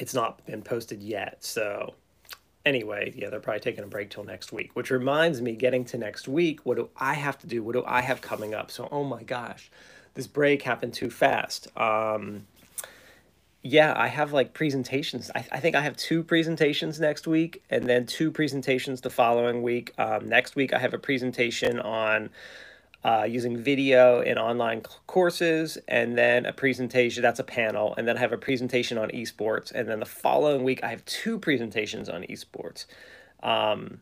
it's 0.00 0.14
not 0.14 0.44
been 0.44 0.62
posted 0.62 1.02
yet. 1.02 1.44
So 1.44 1.94
anyway, 2.66 3.12
yeah, 3.14 3.30
they're 3.30 3.40
probably 3.40 3.60
taking 3.60 3.84
a 3.84 3.88
break 3.88 4.10
till 4.10 4.24
next 4.24 4.52
week, 4.52 4.70
which 4.74 4.90
reminds 4.90 5.40
me 5.40 5.54
getting 5.54 5.84
to 5.86 5.98
next 5.98 6.26
week. 6.26 6.60
What 6.64 6.78
do 6.78 6.88
I 6.96 7.14
have 7.14 7.38
to 7.40 7.46
do? 7.46 7.62
What 7.62 7.74
do 7.74 7.84
I 7.86 8.00
have 8.00 8.20
coming 8.20 8.54
up? 8.54 8.72
So, 8.72 8.88
oh 8.90 9.04
my 9.04 9.22
gosh 9.22 9.70
this 10.14 10.26
break 10.26 10.62
happened 10.62 10.94
too 10.94 11.10
fast. 11.10 11.68
Um, 11.76 12.46
yeah, 13.62 13.94
I 13.96 14.08
have 14.08 14.32
like 14.32 14.54
presentations. 14.54 15.30
I, 15.34 15.44
I 15.52 15.60
think 15.60 15.76
I 15.76 15.82
have 15.82 15.96
two 15.96 16.24
presentations 16.24 16.98
next 16.98 17.26
week 17.26 17.62
and 17.70 17.86
then 17.86 18.06
two 18.06 18.30
presentations 18.30 19.00
the 19.00 19.10
following 19.10 19.62
week. 19.62 19.92
Um, 19.98 20.28
next 20.28 20.56
week, 20.56 20.72
I 20.72 20.78
have 20.78 20.94
a 20.94 20.98
presentation 20.98 21.78
on 21.78 22.30
uh, 23.04 23.26
using 23.28 23.56
video 23.56 24.20
in 24.20 24.38
online 24.38 24.82
courses 25.06 25.78
and 25.88 26.16
then 26.16 26.46
a 26.46 26.52
presentation 26.52 27.22
that's 27.22 27.40
a 27.40 27.44
panel 27.44 27.94
and 27.96 28.06
then 28.06 28.16
I 28.16 28.20
have 28.20 28.32
a 28.32 28.38
presentation 28.38 28.96
on 28.96 29.10
esports 29.10 29.72
and 29.72 29.88
then 29.88 29.98
the 29.98 30.06
following 30.06 30.62
week 30.62 30.84
I 30.84 30.88
have 30.88 31.04
two 31.04 31.38
presentations 31.38 32.08
on 32.08 32.22
esports 32.22 32.86
um, 33.42 34.00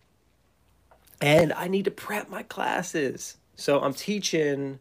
and 1.23 1.53
I 1.55 1.69
need 1.69 1.87
to 1.87 1.91
prep 1.91 2.29
my 2.29 2.43
classes 2.43 3.39
so 3.57 3.81
I'm 3.81 3.95
teaching 3.95 4.81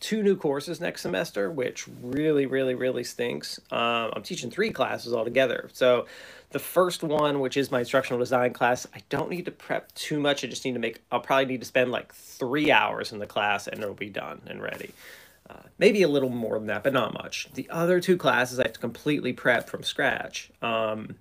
two 0.00 0.22
new 0.22 0.36
courses 0.36 0.80
next 0.80 1.02
semester, 1.02 1.50
which 1.50 1.86
really, 2.02 2.46
really, 2.46 2.74
really 2.74 3.04
stinks. 3.04 3.58
Um, 3.70 4.12
I'm 4.14 4.22
teaching 4.22 4.50
three 4.50 4.70
classes 4.70 5.14
altogether. 5.14 5.70
So 5.72 6.06
the 6.50 6.58
first 6.58 7.02
one, 7.02 7.40
which 7.40 7.56
is 7.56 7.70
my 7.70 7.80
instructional 7.80 8.18
design 8.18 8.52
class, 8.52 8.86
I 8.94 9.00
don't 9.08 9.30
need 9.30 9.46
to 9.46 9.50
prep 9.50 9.92
too 9.94 10.20
much. 10.20 10.44
I 10.44 10.48
just 10.48 10.64
need 10.64 10.74
to 10.74 10.78
make, 10.78 11.02
I'll 11.10 11.20
probably 11.20 11.46
need 11.46 11.60
to 11.60 11.66
spend 11.66 11.90
like 11.90 12.14
three 12.14 12.70
hours 12.70 13.12
in 13.12 13.18
the 13.18 13.26
class 13.26 13.66
and 13.66 13.82
it'll 13.82 13.94
be 13.94 14.10
done 14.10 14.42
and 14.46 14.62
ready. 14.62 14.92
Uh, 15.48 15.62
maybe 15.78 16.02
a 16.02 16.08
little 16.08 16.28
more 16.28 16.58
than 16.58 16.66
that, 16.66 16.82
but 16.82 16.92
not 16.92 17.14
much. 17.14 17.48
The 17.54 17.68
other 17.70 18.00
two 18.00 18.16
classes 18.16 18.58
I 18.58 18.64
have 18.64 18.72
to 18.74 18.80
completely 18.80 19.32
prep 19.32 19.68
from 19.68 19.82
scratch. 19.82 20.50
Um, 20.60 21.16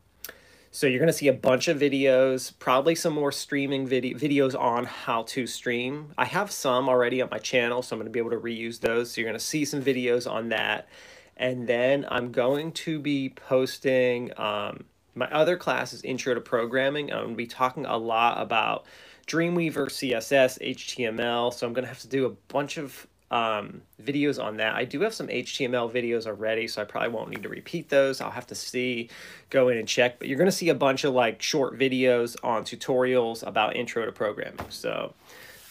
so 0.75 0.87
you're 0.87 0.99
going 0.99 1.07
to 1.07 1.13
see 1.13 1.29
a 1.29 1.33
bunch 1.33 1.69
of 1.69 1.79
videos, 1.79 2.51
probably 2.59 2.95
some 2.95 3.13
more 3.13 3.31
streaming 3.31 3.87
video 3.87 4.17
videos 4.17 4.59
on 4.59 4.83
how 4.83 5.23
to 5.23 5.47
stream. 5.47 6.11
I 6.17 6.25
have 6.25 6.51
some 6.51 6.89
already 6.89 7.21
on 7.21 7.29
my 7.31 7.37
channel, 7.37 7.81
so 7.81 7.95
I'm 7.95 7.99
going 8.01 8.07
to 8.07 8.11
be 8.11 8.19
able 8.19 8.31
to 8.31 8.37
reuse 8.37 8.81
those. 8.81 9.09
So 9.09 9.21
you're 9.21 9.29
going 9.29 9.39
to 9.39 9.45
see 9.45 9.63
some 9.63 9.81
videos 9.81 10.29
on 10.29 10.49
that. 10.49 10.89
And 11.37 11.65
then 11.65 12.05
I'm 12.09 12.33
going 12.33 12.73
to 12.73 12.99
be 12.99 13.29
posting 13.29 14.37
um, 14.37 14.83
my 15.15 15.31
other 15.31 15.55
class 15.55 15.93
is 15.93 16.01
Intro 16.01 16.33
to 16.33 16.41
Programming. 16.41 17.09
I'm 17.09 17.19
going 17.19 17.29
to 17.29 17.35
be 17.37 17.47
talking 17.47 17.85
a 17.85 17.95
lot 17.95 18.41
about 18.41 18.85
Dreamweaver, 19.27 19.87
CSS, 19.87 20.61
HTML. 20.61 21.53
So 21.53 21.65
I'm 21.65 21.71
going 21.71 21.85
to 21.85 21.89
have 21.89 22.01
to 22.01 22.09
do 22.09 22.25
a 22.25 22.31
bunch 22.49 22.75
of 22.75 23.07
um, 23.31 23.81
videos 24.01 24.43
on 24.43 24.57
that. 24.57 24.75
I 24.75 24.85
do 24.85 25.01
have 25.01 25.13
some 25.13 25.27
HTML 25.27 25.91
videos 25.91 26.27
already, 26.27 26.67
so 26.67 26.81
I 26.81 26.85
probably 26.85 27.09
won't 27.09 27.29
need 27.29 27.43
to 27.43 27.49
repeat 27.49 27.89
those. 27.89 28.21
I'll 28.21 28.31
have 28.31 28.47
to 28.47 28.55
see, 28.55 29.09
go 29.49 29.69
in 29.69 29.77
and 29.77 29.87
check, 29.87 30.19
but 30.19 30.27
you're 30.27 30.37
going 30.37 30.49
to 30.49 30.55
see 30.55 30.69
a 30.69 30.75
bunch 30.75 31.03
of 31.03 31.13
like 31.13 31.41
short 31.41 31.77
videos 31.77 32.35
on 32.43 32.63
tutorials 32.63 33.45
about 33.45 33.75
intro 33.75 34.05
to 34.05 34.11
programming. 34.11 34.59
So 34.69 35.13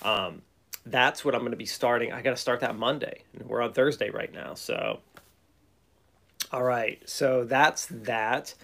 um, 0.03 0.43
that's 0.85 1.25
what 1.25 1.35
I'm 1.35 1.41
going 1.41 1.53
to 1.53 1.57
be 1.57 1.67
starting. 1.67 2.13
I 2.13 2.23
got 2.23 2.31
to 2.31 2.37
start 2.37 2.61
that 2.61 2.77
Monday. 2.77 3.23
We're 3.45 3.63
on 3.63 3.73
Thursday 3.73 4.11
right 4.11 4.33
now. 4.33 4.55
So, 4.55 5.01
all 6.53 6.65
right. 6.65 7.01
So 7.09 7.45
that's 7.45 7.87
that. 7.87 8.55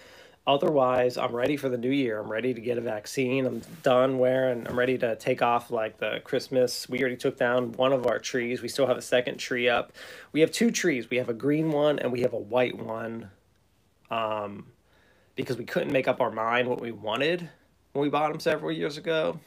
Otherwise, 0.47 1.17
I'm 1.17 1.35
ready 1.35 1.55
for 1.55 1.69
the 1.69 1.77
new 1.77 1.91
year. 1.91 2.19
I'm 2.19 2.31
ready 2.31 2.51
to 2.53 2.59
get 2.59 2.77
a 2.79 2.81
vaccine. 2.81 3.45
I'm 3.45 3.61
done 3.83 4.17
wearing, 4.17 4.65
I'm 4.67 4.77
ready 4.77 4.97
to 4.97 5.15
take 5.15 5.43
off 5.43 5.69
like 5.69 5.99
the 5.99 6.19
Christmas. 6.23 6.89
We 6.89 6.99
already 6.99 7.15
took 7.17 7.37
down 7.37 7.73
one 7.73 7.93
of 7.93 8.07
our 8.07 8.17
trees. 8.17 8.61
We 8.61 8.67
still 8.67 8.87
have 8.87 8.97
a 8.97 9.03
second 9.03 9.37
tree 9.37 9.69
up. 9.69 9.93
We 10.31 10.41
have 10.41 10.51
two 10.51 10.71
trees. 10.71 11.09
We 11.11 11.17
have 11.17 11.29
a 11.29 11.33
green 11.33 11.71
one 11.71 11.99
and 11.99 12.11
we 12.11 12.21
have 12.21 12.33
a 12.33 12.39
white 12.39 12.75
one 12.75 13.29
um, 14.09 14.65
because 15.35 15.57
we 15.57 15.65
couldn't 15.65 15.91
make 15.91 16.07
up 16.07 16.19
our 16.19 16.31
mind 16.31 16.67
what 16.67 16.81
we 16.81 16.91
wanted 16.91 17.47
when 17.93 18.01
we 18.01 18.09
bought 18.09 18.31
them 18.31 18.39
several 18.39 18.71
years 18.71 18.97
ago. 18.97 19.39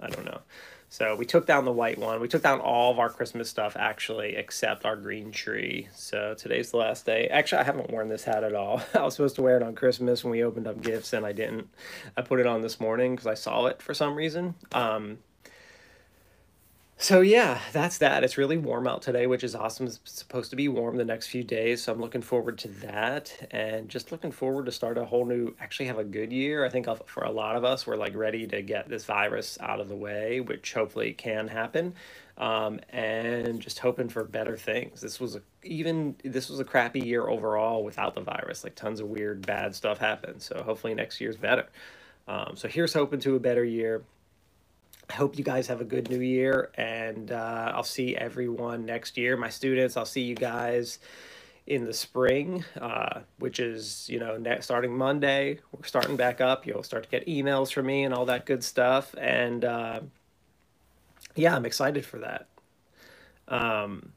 I 0.00 0.08
don't 0.08 0.24
know. 0.24 0.40
So 0.94 1.16
we 1.16 1.26
took 1.26 1.44
down 1.44 1.64
the 1.64 1.72
white 1.72 1.98
one. 1.98 2.20
We 2.20 2.28
took 2.28 2.42
down 2.42 2.60
all 2.60 2.92
of 2.92 3.00
our 3.00 3.10
Christmas 3.10 3.50
stuff, 3.50 3.76
actually, 3.76 4.36
except 4.36 4.84
our 4.84 4.94
green 4.94 5.32
tree. 5.32 5.88
So 5.92 6.34
today's 6.38 6.70
the 6.70 6.76
last 6.76 7.04
day. 7.04 7.26
Actually, 7.26 7.62
I 7.62 7.64
haven't 7.64 7.90
worn 7.90 8.08
this 8.08 8.22
hat 8.22 8.44
at 8.44 8.54
all. 8.54 8.80
I 8.94 9.02
was 9.02 9.14
supposed 9.14 9.34
to 9.36 9.42
wear 9.42 9.56
it 9.56 9.62
on 9.64 9.74
Christmas 9.74 10.22
when 10.22 10.30
we 10.30 10.44
opened 10.44 10.68
up 10.68 10.80
gifts, 10.80 11.12
and 11.12 11.26
I 11.26 11.32
didn't. 11.32 11.68
I 12.16 12.22
put 12.22 12.38
it 12.38 12.46
on 12.46 12.62
this 12.62 12.78
morning 12.78 13.16
because 13.16 13.26
I 13.26 13.34
saw 13.34 13.66
it 13.66 13.82
for 13.82 13.92
some 13.92 14.14
reason. 14.14 14.54
Um, 14.70 15.18
so 16.96 17.20
yeah, 17.20 17.60
that's 17.72 17.98
that. 17.98 18.24
It's 18.24 18.38
really 18.38 18.56
warm 18.56 18.86
out 18.86 19.02
today, 19.02 19.26
which 19.26 19.42
is 19.44 19.54
awesome. 19.54 19.86
It's 19.86 20.00
supposed 20.04 20.50
to 20.50 20.56
be 20.56 20.68
warm 20.68 20.96
the 20.96 21.04
next 21.04 21.26
few 21.26 21.42
days, 21.42 21.82
so 21.82 21.92
I'm 21.92 22.00
looking 22.00 22.22
forward 22.22 22.56
to 22.58 22.68
that, 22.68 23.48
and 23.50 23.88
just 23.88 24.12
looking 24.12 24.30
forward 24.30 24.66
to 24.66 24.72
start 24.72 24.96
a 24.96 25.04
whole 25.04 25.26
new. 25.26 25.54
Actually, 25.60 25.86
have 25.86 25.98
a 25.98 26.04
good 26.04 26.32
year. 26.32 26.64
I 26.64 26.68
think 26.68 26.86
for 27.06 27.24
a 27.24 27.30
lot 27.30 27.56
of 27.56 27.64
us, 27.64 27.86
we're 27.86 27.96
like 27.96 28.14
ready 28.14 28.46
to 28.46 28.62
get 28.62 28.88
this 28.88 29.04
virus 29.04 29.58
out 29.60 29.80
of 29.80 29.88
the 29.88 29.96
way, 29.96 30.40
which 30.40 30.72
hopefully 30.72 31.12
can 31.12 31.48
happen, 31.48 31.94
um, 32.38 32.80
and 32.90 33.60
just 33.60 33.80
hoping 33.80 34.08
for 34.08 34.24
better 34.24 34.56
things. 34.56 35.00
This 35.00 35.18
was 35.20 35.36
a 35.36 35.42
even 35.64 36.14
this 36.24 36.48
was 36.48 36.60
a 36.60 36.64
crappy 36.64 37.00
year 37.00 37.28
overall 37.28 37.84
without 37.84 38.14
the 38.14 38.20
virus. 38.22 38.64
Like 38.64 38.76
tons 38.76 39.00
of 39.00 39.08
weird, 39.08 39.44
bad 39.46 39.74
stuff 39.74 39.98
happened. 39.98 40.40
So 40.42 40.62
hopefully 40.62 40.94
next 40.94 41.20
year's 41.20 41.36
better. 41.36 41.66
Um, 42.28 42.52
so 42.56 42.68
here's 42.68 42.94
hoping 42.94 43.20
to 43.20 43.36
a 43.36 43.40
better 43.40 43.64
year. 43.64 44.02
I 45.10 45.14
hope 45.14 45.36
you 45.36 45.44
guys 45.44 45.66
have 45.66 45.80
a 45.80 45.84
good 45.84 46.08
new 46.08 46.20
year, 46.20 46.70
and 46.76 47.30
uh, 47.30 47.72
I'll 47.74 47.82
see 47.82 48.16
everyone 48.16 48.86
next 48.86 49.16
year. 49.18 49.36
My 49.36 49.50
students, 49.50 49.96
I'll 49.96 50.06
see 50.06 50.22
you 50.22 50.34
guys 50.34 50.98
in 51.66 51.84
the 51.84 51.92
spring, 51.92 52.64
uh, 52.80 53.20
which 53.38 53.58
is, 53.60 54.08
you 54.08 54.18
know, 54.18 54.36
next, 54.36 54.66
starting 54.66 54.96
Monday. 54.96 55.60
We're 55.72 55.86
starting 55.86 56.16
back 56.16 56.40
up. 56.40 56.66
You'll 56.66 56.82
start 56.82 57.04
to 57.04 57.08
get 57.08 57.26
emails 57.26 57.72
from 57.72 57.86
me 57.86 58.04
and 58.04 58.12
all 58.12 58.26
that 58.26 58.44
good 58.44 58.62
stuff. 58.62 59.14
And 59.18 59.64
uh, 59.64 60.00
yeah, 61.34 61.54
I'm 61.56 61.64
excited 61.64 62.04
for 62.04 62.18
that. 62.18 62.48
Um, 63.48 64.12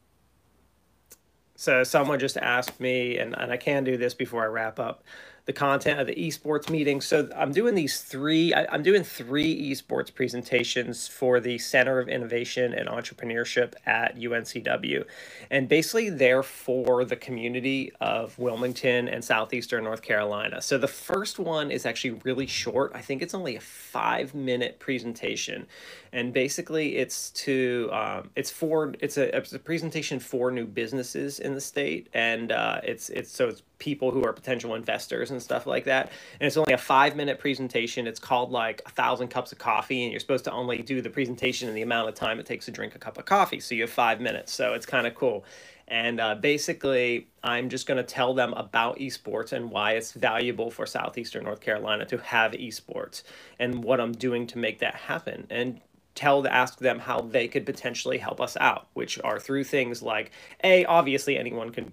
so 1.58 1.82
someone 1.82 2.20
just 2.20 2.36
asked 2.36 2.78
me, 2.78 3.18
and, 3.18 3.36
and 3.36 3.50
I 3.50 3.56
can 3.56 3.82
do 3.82 3.96
this 3.96 4.14
before 4.14 4.44
I 4.44 4.46
wrap 4.46 4.78
up 4.78 5.02
the 5.48 5.52
content 5.54 5.98
of 5.98 6.06
the 6.06 6.14
esports 6.14 6.68
meeting. 6.68 7.00
So 7.00 7.26
I'm 7.34 7.52
doing 7.52 7.74
these 7.74 8.02
three, 8.02 8.52
I, 8.52 8.74
am 8.74 8.82
doing 8.82 9.02
three 9.02 9.72
esports 9.72 10.14
presentations 10.14 11.08
for 11.08 11.40
the 11.40 11.56
Center 11.56 11.98
of 11.98 12.06
Innovation 12.06 12.74
and 12.74 12.86
Entrepreneurship 12.86 13.72
at 13.86 14.18
UNCW. 14.18 15.06
And 15.50 15.66
basically 15.66 16.10
they're 16.10 16.42
for 16.42 17.06
the 17.06 17.16
community 17.16 17.92
of 17.98 18.38
Wilmington 18.38 19.08
and 19.08 19.24
Southeastern 19.24 19.84
North 19.84 20.02
Carolina. 20.02 20.60
So 20.60 20.76
the 20.76 20.86
first 20.86 21.38
one 21.38 21.70
is 21.70 21.86
actually 21.86 22.20
really 22.24 22.46
short. 22.46 22.92
I 22.94 23.00
think 23.00 23.22
it's 23.22 23.32
only 23.32 23.56
a 23.56 23.60
five 23.60 24.34
minute 24.34 24.78
presentation. 24.78 25.66
And 26.12 26.34
basically 26.34 26.96
it's 26.96 27.30
to, 27.30 27.88
um, 27.90 28.30
it's 28.36 28.50
for, 28.50 28.92
it's 29.00 29.16
a, 29.16 29.34
it's 29.34 29.54
a 29.54 29.58
presentation 29.58 30.20
for 30.20 30.50
new 30.50 30.66
businesses 30.66 31.40
in 31.48 31.54
the 31.54 31.60
state. 31.60 32.08
And 32.14 32.52
uh, 32.52 32.80
it's, 32.84 33.10
it's, 33.10 33.32
so 33.32 33.48
it's 33.48 33.62
people 33.78 34.12
who 34.12 34.24
are 34.24 34.32
potential 34.32 34.76
investors 34.76 35.32
and 35.32 35.42
stuff 35.42 35.66
like 35.66 35.84
that. 35.84 36.12
And 36.38 36.46
it's 36.46 36.56
only 36.56 36.72
a 36.74 36.78
five 36.78 37.16
minute 37.16 37.40
presentation. 37.40 38.06
It's 38.06 38.20
called 38.20 38.52
like 38.52 38.82
a 38.86 38.90
thousand 38.90 39.28
cups 39.28 39.50
of 39.50 39.58
coffee, 39.58 40.04
and 40.04 40.12
you're 40.12 40.20
supposed 40.20 40.44
to 40.44 40.52
only 40.52 40.82
do 40.82 41.02
the 41.02 41.10
presentation 41.10 41.68
in 41.68 41.74
the 41.74 41.82
amount 41.82 42.08
of 42.08 42.14
time 42.14 42.38
it 42.38 42.46
takes 42.46 42.66
to 42.66 42.70
drink 42.70 42.94
a 42.94 42.98
cup 42.98 43.18
of 43.18 43.24
coffee. 43.24 43.58
So 43.58 43.74
you 43.74 43.82
have 43.82 43.90
five 43.90 44.20
minutes. 44.20 44.52
So 44.52 44.74
it's 44.74 44.86
kind 44.86 45.06
of 45.06 45.14
cool. 45.14 45.44
And 45.88 46.20
uh, 46.20 46.34
basically, 46.34 47.28
I'm 47.42 47.70
just 47.70 47.86
going 47.86 47.96
to 47.96 48.02
tell 48.02 48.34
them 48.34 48.52
about 48.54 48.98
esports 48.98 49.52
and 49.52 49.70
why 49.70 49.92
it's 49.92 50.12
valuable 50.12 50.70
for 50.70 50.84
Southeastern 50.84 51.44
North 51.44 51.60
Carolina 51.60 52.04
to 52.06 52.18
have 52.18 52.52
esports 52.52 53.22
and 53.58 53.82
what 53.82 53.98
I'm 53.98 54.12
doing 54.12 54.46
to 54.48 54.58
make 54.58 54.80
that 54.80 54.94
happen. 54.94 55.46
And 55.48 55.80
tell 56.18 56.42
to 56.42 56.52
ask 56.52 56.80
them 56.80 56.98
how 56.98 57.20
they 57.22 57.48
could 57.48 57.64
potentially 57.64 58.18
help 58.18 58.40
us 58.40 58.56
out, 58.60 58.88
which 58.94 59.20
are 59.22 59.38
through 59.38 59.64
things 59.64 60.02
like 60.02 60.32
a 60.64 60.84
obviously 60.86 61.38
anyone 61.38 61.70
can 61.70 61.92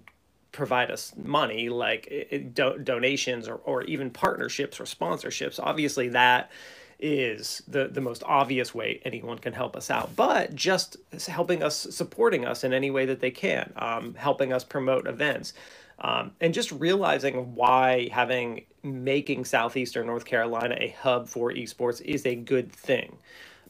provide 0.52 0.90
us 0.90 1.12
money 1.16 1.68
like 1.68 2.52
do, 2.54 2.78
donations 2.78 3.48
or, 3.48 3.56
or 3.64 3.84
even 3.84 4.10
partnerships 4.10 4.80
or 4.80 4.84
sponsorships. 4.84 5.60
Obviously 5.62 6.08
that 6.08 6.50
is 6.98 7.62
the 7.68 7.88
the 7.88 8.00
most 8.00 8.22
obvious 8.26 8.74
way 8.74 9.00
anyone 9.04 9.38
can 9.38 9.52
help 9.52 9.76
us 9.76 9.90
out 9.90 10.16
but 10.16 10.54
just 10.54 10.96
helping 11.28 11.62
us 11.62 11.76
supporting 11.90 12.46
us 12.46 12.64
in 12.64 12.72
any 12.72 12.90
way 12.90 13.04
that 13.06 13.20
they 13.20 13.30
can 13.30 13.70
um, 13.76 14.14
helping 14.14 14.52
us 14.52 14.64
promote 14.64 15.06
events 15.06 15.52
um, 16.00 16.32
and 16.40 16.54
just 16.54 16.72
realizing 16.72 17.54
why 17.54 18.08
having 18.12 18.64
making 18.82 19.44
southeastern 19.44 20.06
north 20.06 20.24
carolina 20.24 20.74
a 20.80 20.88
hub 21.00 21.28
for 21.28 21.52
esports 21.52 22.00
is 22.02 22.24
a 22.24 22.34
good 22.34 22.72
thing 22.72 23.18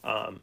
um, 0.05 0.39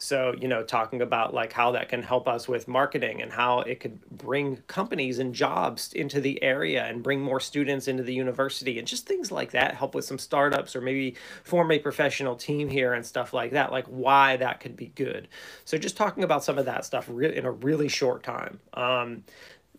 so 0.00 0.34
you 0.40 0.48
know 0.48 0.62
talking 0.62 1.02
about 1.02 1.34
like 1.34 1.52
how 1.52 1.70
that 1.70 1.88
can 1.88 2.02
help 2.02 2.26
us 2.26 2.48
with 2.48 2.66
marketing 2.66 3.20
and 3.20 3.30
how 3.30 3.60
it 3.60 3.80
could 3.80 4.00
bring 4.10 4.56
companies 4.66 5.18
and 5.18 5.34
jobs 5.34 5.92
into 5.92 6.20
the 6.20 6.42
area 6.42 6.86
and 6.86 7.02
bring 7.02 7.20
more 7.20 7.38
students 7.38 7.86
into 7.86 8.02
the 8.02 8.14
university 8.14 8.78
and 8.78 8.88
just 8.88 9.06
things 9.06 9.30
like 9.30 9.50
that 9.50 9.74
help 9.74 9.94
with 9.94 10.04
some 10.04 10.18
startups 10.18 10.74
or 10.74 10.80
maybe 10.80 11.14
form 11.44 11.70
a 11.70 11.78
professional 11.78 12.34
team 12.34 12.68
here 12.68 12.94
and 12.94 13.04
stuff 13.04 13.34
like 13.34 13.52
that 13.52 13.70
like 13.70 13.86
why 13.86 14.36
that 14.36 14.58
could 14.58 14.74
be 14.74 14.86
good 14.94 15.28
so 15.64 15.76
just 15.76 15.96
talking 15.96 16.24
about 16.24 16.42
some 16.42 16.56
of 16.56 16.64
that 16.64 16.84
stuff 16.84 17.06
re- 17.08 17.36
in 17.36 17.44
a 17.44 17.50
really 17.50 17.88
short 17.88 18.22
time 18.22 18.58
um, 18.74 19.22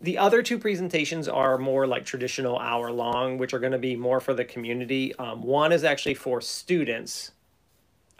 the 0.00 0.18
other 0.18 0.42
two 0.42 0.58
presentations 0.58 1.28
are 1.28 1.58
more 1.58 1.86
like 1.86 2.04
traditional 2.04 2.58
hour 2.58 2.90
long, 2.90 3.38
which 3.38 3.54
are 3.54 3.60
going 3.60 3.70
to 3.70 3.78
be 3.78 3.94
more 3.94 4.18
for 4.18 4.34
the 4.34 4.44
community. 4.44 5.14
Um, 5.14 5.42
one 5.42 5.70
is 5.70 5.84
actually 5.84 6.14
for 6.14 6.40
students 6.40 7.30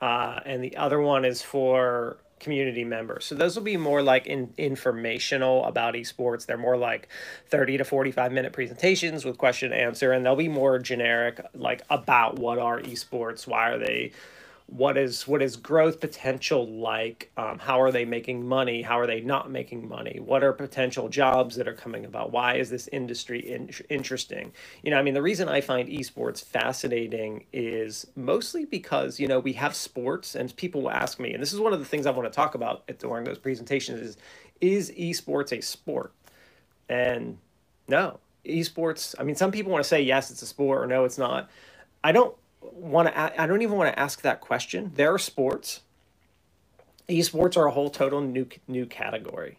uh, 0.03 0.41
and 0.45 0.63
the 0.63 0.77
other 0.77 1.01
one 1.01 1.25
is 1.25 1.41
for 1.41 2.19
community 2.41 2.83
members. 2.83 3.25
So 3.25 3.37
those 3.37 3.55
will 3.55 3.63
be 3.63 3.77
more 3.77 4.03
like 4.03 4.27
in, 4.27 4.53
informational 4.59 5.65
about 5.65 5.95
esports. 5.95 6.45
They're 6.45 6.59
more 6.59 6.77
like 6.77 7.09
30 7.51 7.79
to 7.79 7.85
45 7.85 8.33
minute 8.33 8.53
presentations 8.53 9.25
with 9.25 9.39
question 9.39 9.73
and 9.73 9.81
answer, 9.81 10.11
and 10.11 10.27
they'll 10.27 10.35
be 10.35 10.49
more 10.49 10.81
generic, 10.81 11.41
like 11.55 11.83
about 11.89 12.41
what 12.41 12.59
are 12.59 12.81
esports, 12.81 13.47
why 13.47 13.71
are 13.71 13.79
they 13.79 14.11
what 14.73 14.97
is 14.97 15.29
what 15.29 15.43
is 15.43 15.57
growth 15.57 16.01
potential 16.01 16.67
like? 16.67 17.31
Um, 17.37 17.59
how 17.59 17.81
are 17.83 17.93
they 17.93 18.07
making 18.07 18.49
money? 18.49 18.81
How 18.81 18.99
are 18.99 19.07
they 19.07 19.21
not 19.21 19.51
making 19.51 19.87
money? 19.87 20.19
What 20.19 20.43
are 20.43 20.55
potential 20.55 21.11
jobs 21.11 21.57
that 21.57 21.69
are 21.69 21.75
coming 21.75 22.07
about? 22.07 22.33
Why 22.33 22.55
is 22.55 22.71
this 22.71 22.89
industry 22.89 23.41
in, 23.53 23.71
interesting? 23.91 24.53
You 24.83 24.91
know 24.91 24.99
i 24.99 25.03
mean 25.03 25.13
the 25.13 25.23
reason 25.23 25.49
i 25.49 25.61
find 25.61 25.89
esports 25.89 26.43
fascinating 26.43 27.45
is 27.53 28.07
mostly 28.17 28.65
because 28.65 29.21
you 29.21 29.29
know 29.29 29.41
we 29.41 29.53
have 29.55 29.77
sports 29.77 30.35
and 30.35 30.55
people 30.57 30.83
will 30.83 30.91
ask 30.91 31.21
me 31.21 31.35
and 31.35 31.43
this 31.43 31.53
is 31.53 31.61
one 31.61 31.73
of 31.75 31.79
the 31.79 31.85
things 31.85 32.07
i 32.07 32.11
want 32.11 32.31
to 32.31 32.35
talk 32.35 32.55
about 32.55 32.87
during 32.99 33.25
those 33.25 33.39
presentations 33.39 34.01
is 34.01 34.17
is 34.61 34.91
esports 34.93 35.57
a 35.57 35.61
sport? 35.61 36.13
And 36.89 37.39
no 37.89 38.21
esports 38.47 39.15
i 39.19 39.23
mean 39.23 39.37
some 39.37 39.53
people 39.53 39.71
want 39.71 39.85
to 39.85 39.89
say 39.89 40.01
yes 40.01 40.31
it's 40.31 40.43
a 40.43 40.47
sport 40.47 40.83
or 40.83 40.87
no 40.87 41.05
it's 41.05 41.19
not. 41.19 41.51
I 42.05 42.11
don't 42.11 42.35
want 42.63 43.09
to 43.09 43.41
I 43.43 43.47
don't 43.47 43.63
even 43.63 43.77
want 43.77 43.93
to 43.93 43.99
ask 43.99 44.23
that 44.23 44.41
question. 44.41 44.93
There 44.95 45.13
are 45.13 45.19
sports. 45.19 45.81
Esports 47.09 47.57
are 47.57 47.67
a 47.67 47.71
whole 47.71 47.91
total 47.91 48.21
new 48.21 48.47
new 48.69 48.87
category. 48.87 49.59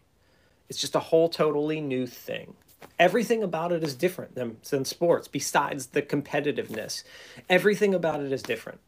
It's 0.69 0.79
just 0.79 0.95
a 0.95 0.99
whole 0.99 1.29
totally 1.29 1.81
new 1.81 2.07
thing. 2.07 2.55
Everything 2.99 3.43
about 3.43 3.71
it 3.71 3.83
is 3.83 3.95
different 3.95 4.35
than, 4.35 4.57
than 4.69 4.85
sports 4.85 5.27
besides 5.27 5.87
the 5.87 6.01
competitiveness. 6.01 7.03
Everything 7.49 7.93
about 7.93 8.21
it 8.21 8.31
is 8.31 8.41
different. 8.41 8.79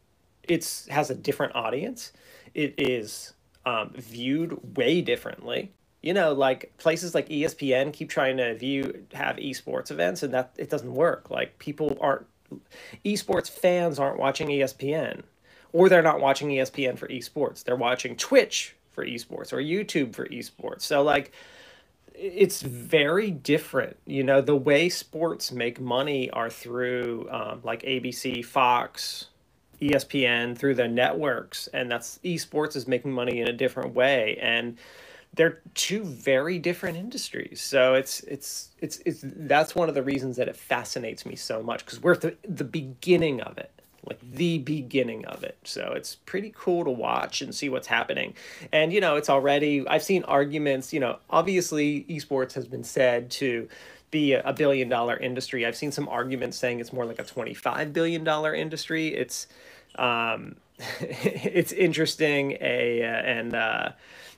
It's 0.42 0.86
has 0.88 1.10
a 1.10 1.14
different 1.14 1.54
audience. 1.54 2.12
It 2.54 2.74
is 2.78 3.34
um, 3.64 3.92
viewed 3.94 4.76
way 4.76 5.00
differently. 5.00 5.72
You 6.02 6.14
know, 6.14 6.32
like 6.32 6.72
places 6.78 7.14
like 7.14 7.28
ESPN 7.28 7.92
keep 7.92 8.08
trying 8.08 8.36
to 8.36 8.54
view 8.54 9.06
have 9.12 9.36
esports 9.36 9.90
events, 9.90 10.22
and 10.22 10.32
that 10.34 10.52
it 10.56 10.70
doesn't 10.70 10.94
work. 10.94 11.30
Like 11.30 11.58
people 11.58 11.98
aren't 12.00 12.26
esports 13.04 13.50
fans 13.50 13.98
aren't 13.98 14.18
watching 14.18 14.48
ESPN, 14.48 15.22
or 15.72 15.88
they're 15.88 16.02
not 16.02 16.20
watching 16.20 16.48
ESPN 16.48 16.98
for 16.98 17.08
esports. 17.08 17.64
They're 17.64 17.76
watching 17.76 18.16
Twitch 18.16 18.76
for 18.90 19.04
esports 19.04 19.52
or 19.52 19.58
YouTube 19.58 20.14
for 20.14 20.26
esports. 20.28 20.82
So 20.82 21.02
like 21.02 21.32
it's 22.14 22.62
very 22.62 23.30
different. 23.30 23.96
You 24.06 24.24
know, 24.24 24.40
the 24.40 24.56
way 24.56 24.88
sports 24.88 25.52
make 25.52 25.80
money 25.80 26.30
are 26.30 26.50
through 26.50 27.28
um, 27.30 27.60
like 27.62 27.82
ABC, 27.82 28.44
Fox, 28.44 29.26
ESPN, 29.80 30.56
through 30.56 30.74
the 30.74 30.88
networks, 30.88 31.68
and 31.68 31.90
that's 31.90 32.18
esports 32.24 32.76
is 32.76 32.88
making 32.88 33.12
money 33.12 33.40
in 33.40 33.48
a 33.48 33.52
different 33.52 33.94
way. 33.94 34.38
And 34.40 34.78
they're 35.36 35.60
two 35.74 36.04
very 36.04 36.58
different 36.58 36.98
industries. 36.98 37.60
So 37.60 37.94
it's 37.94 38.20
it's 38.22 38.70
it's 38.80 39.00
it's 39.06 39.20
that's 39.22 39.74
one 39.74 39.88
of 39.88 39.94
the 39.94 40.02
reasons 40.02 40.36
that 40.36 40.48
it 40.48 40.56
fascinates 40.56 41.24
me 41.26 41.36
so 41.36 41.62
much 41.62 41.84
because 41.84 42.02
we're 42.02 42.14
at 42.14 42.22
the, 42.22 42.36
the 42.48 42.64
beginning 42.64 43.40
of 43.42 43.58
it 43.58 43.70
like 44.06 44.20
the 44.32 44.58
beginning 44.58 45.24
of 45.26 45.42
it. 45.42 45.58
So 45.64 45.92
it's 45.96 46.14
pretty 46.14 46.52
cool 46.56 46.84
to 46.84 46.90
watch 46.90 47.42
and 47.42 47.54
see 47.54 47.68
what's 47.68 47.88
happening. 47.88 48.34
And 48.72 48.92
you 48.92 49.00
know, 49.00 49.16
it's 49.16 49.28
already 49.28 49.86
I've 49.88 50.02
seen 50.02 50.22
arguments, 50.24 50.92
you 50.92 51.00
know, 51.00 51.18
obviously 51.28 52.04
esports 52.08 52.52
has 52.54 52.66
been 52.66 52.84
said 52.84 53.30
to 53.32 53.68
be 54.10 54.32
a 54.32 54.52
billion 54.52 54.88
dollar 54.88 55.16
industry. 55.16 55.66
I've 55.66 55.76
seen 55.76 55.90
some 55.92 56.08
arguments 56.08 56.56
saying 56.56 56.80
it's 56.80 56.92
more 56.92 57.04
like 57.04 57.18
a 57.18 57.24
25 57.24 57.92
billion 57.92 58.24
dollar 58.24 58.54
industry. 58.54 59.08
It's 59.08 59.48
um 59.96 60.56
it's 61.00 61.72
interesting 61.72 62.52
a 62.60 63.02
and 63.02 63.54
uh 63.54 63.90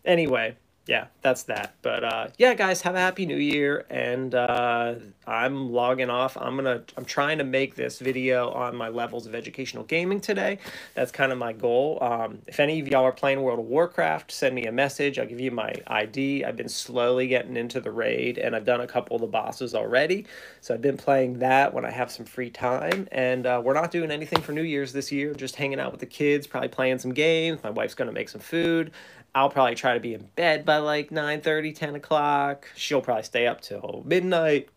anyway, 0.05 0.57
yeah, 0.89 1.09
that's 1.21 1.43
that. 1.45 1.75
But 1.83 2.03
uh, 2.03 2.29
yeah, 2.39 2.55
guys, 2.55 2.81
have 2.81 2.95
a 2.95 2.99
happy 2.99 3.27
new 3.27 3.37
year. 3.37 3.85
And 3.91 4.35
uh, 4.35 4.95
I'm 5.27 5.71
logging 5.71 6.09
off. 6.09 6.35
I'm 6.39 6.57
gonna 6.57 6.83
I'm 6.97 7.05
trying 7.05 7.37
to 7.39 7.45
make 7.45 7.75
this 7.75 7.99
video 7.99 8.51
on 8.53 8.75
my 8.75 8.89
levels 8.89 9.27
of 9.27 9.35
educational 9.35 9.85
gaming 9.85 10.19
today. 10.19 10.59
That's 10.95 11.13
kind 11.13 11.31
of 11.31 11.37
my 11.37 11.53
goal. 11.53 11.99
Um, 12.01 12.39
if 12.47 12.59
any 12.59 12.81
of 12.81 12.89
y'all 12.89 13.05
are 13.05 13.13
playing 13.13 13.43
World 13.43 13.59
of 13.59 13.67
Warcraft, 13.67 14.33
send 14.33 14.55
me 14.55 14.65
a 14.65 14.73
message. 14.73 15.19
I'll 15.19 15.27
give 15.27 15.41
you 15.41 15.51
my 15.51 15.75
ID. 15.89 16.47
I've 16.47 16.57
been 16.57 16.71
slowly 16.71 17.29
getting 17.29 17.59
into 17.59 17.83
the 17.83 17.91
raid, 17.91 18.39
and 18.39 18.57
I've 18.57 18.65
done 18.65 18.81
a 18.81 18.87
couple 18.87 19.15
of 19.15 19.21
the 19.21 19.29
bosses 19.29 19.75
already. 19.75 20.25
So 20.63 20.73
I've 20.73 20.81
been 20.81 20.97
playing 20.97 21.41
that 21.41 21.75
when 21.75 21.85
I 21.85 21.91
have 21.91 22.11
some 22.11 22.25
free 22.25 22.49
time. 22.49 23.07
And 23.13 23.45
uh, 23.45 23.61
we're 23.63 23.75
not 23.75 23.91
doing 23.91 24.11
anything 24.11 24.41
for 24.41 24.53
New 24.53 24.63
Year's 24.63 24.95
this 24.95 25.13
year. 25.13 25.35
Just 25.35 25.57
hanging 25.57 25.81
out 25.81 25.93
with 25.93 26.01
the 26.01 26.07
kids, 26.07 26.47
probably 26.47 26.71
playing 26.71 26.99
some 26.99 27.13
games. 27.13 27.63
My 27.63 27.71
wife's 27.71 27.95
gonna 27.95 28.11
make 28.11 28.31
some 28.31 28.41
food. 28.41 28.91
I'll 29.39 29.51
probably 29.51 29.77
try 29.77 29.95
to 29.95 30.01
be 30.01 30.15
in 30.15 30.29
bed 30.35 30.65
by 30.65 30.79
like 30.79 31.13
9 31.13 31.41
30, 31.43 31.73
10 31.73 31.95
o'clock. 31.95 32.67
She'll 32.75 33.01
probably 33.01 33.23
stay 33.23 33.47
up 33.47 33.61
till 33.61 34.03
midnight 34.05 34.69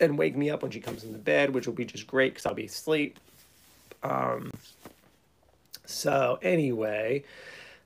and 0.00 0.16
wake 0.16 0.36
me 0.36 0.50
up 0.50 0.62
when 0.62 0.70
she 0.70 0.78
comes 0.78 1.02
into 1.02 1.18
bed, 1.18 1.52
which 1.52 1.66
will 1.66 1.74
be 1.74 1.84
just 1.84 2.06
great 2.06 2.32
because 2.32 2.46
I'll 2.46 2.54
be 2.54 2.66
asleep. 2.66 3.18
Um, 4.04 4.52
so, 5.84 6.38
anyway, 6.42 7.24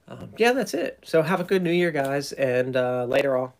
um, 0.06 0.28
yeah, 0.36 0.52
that's 0.52 0.74
it. 0.74 0.98
So, 1.02 1.22
have 1.22 1.40
a 1.40 1.44
good 1.44 1.62
new 1.62 1.72
year, 1.72 1.92
guys, 1.92 2.32
and 2.32 2.76
uh, 2.76 3.06
later 3.06 3.34
all. 3.34 3.54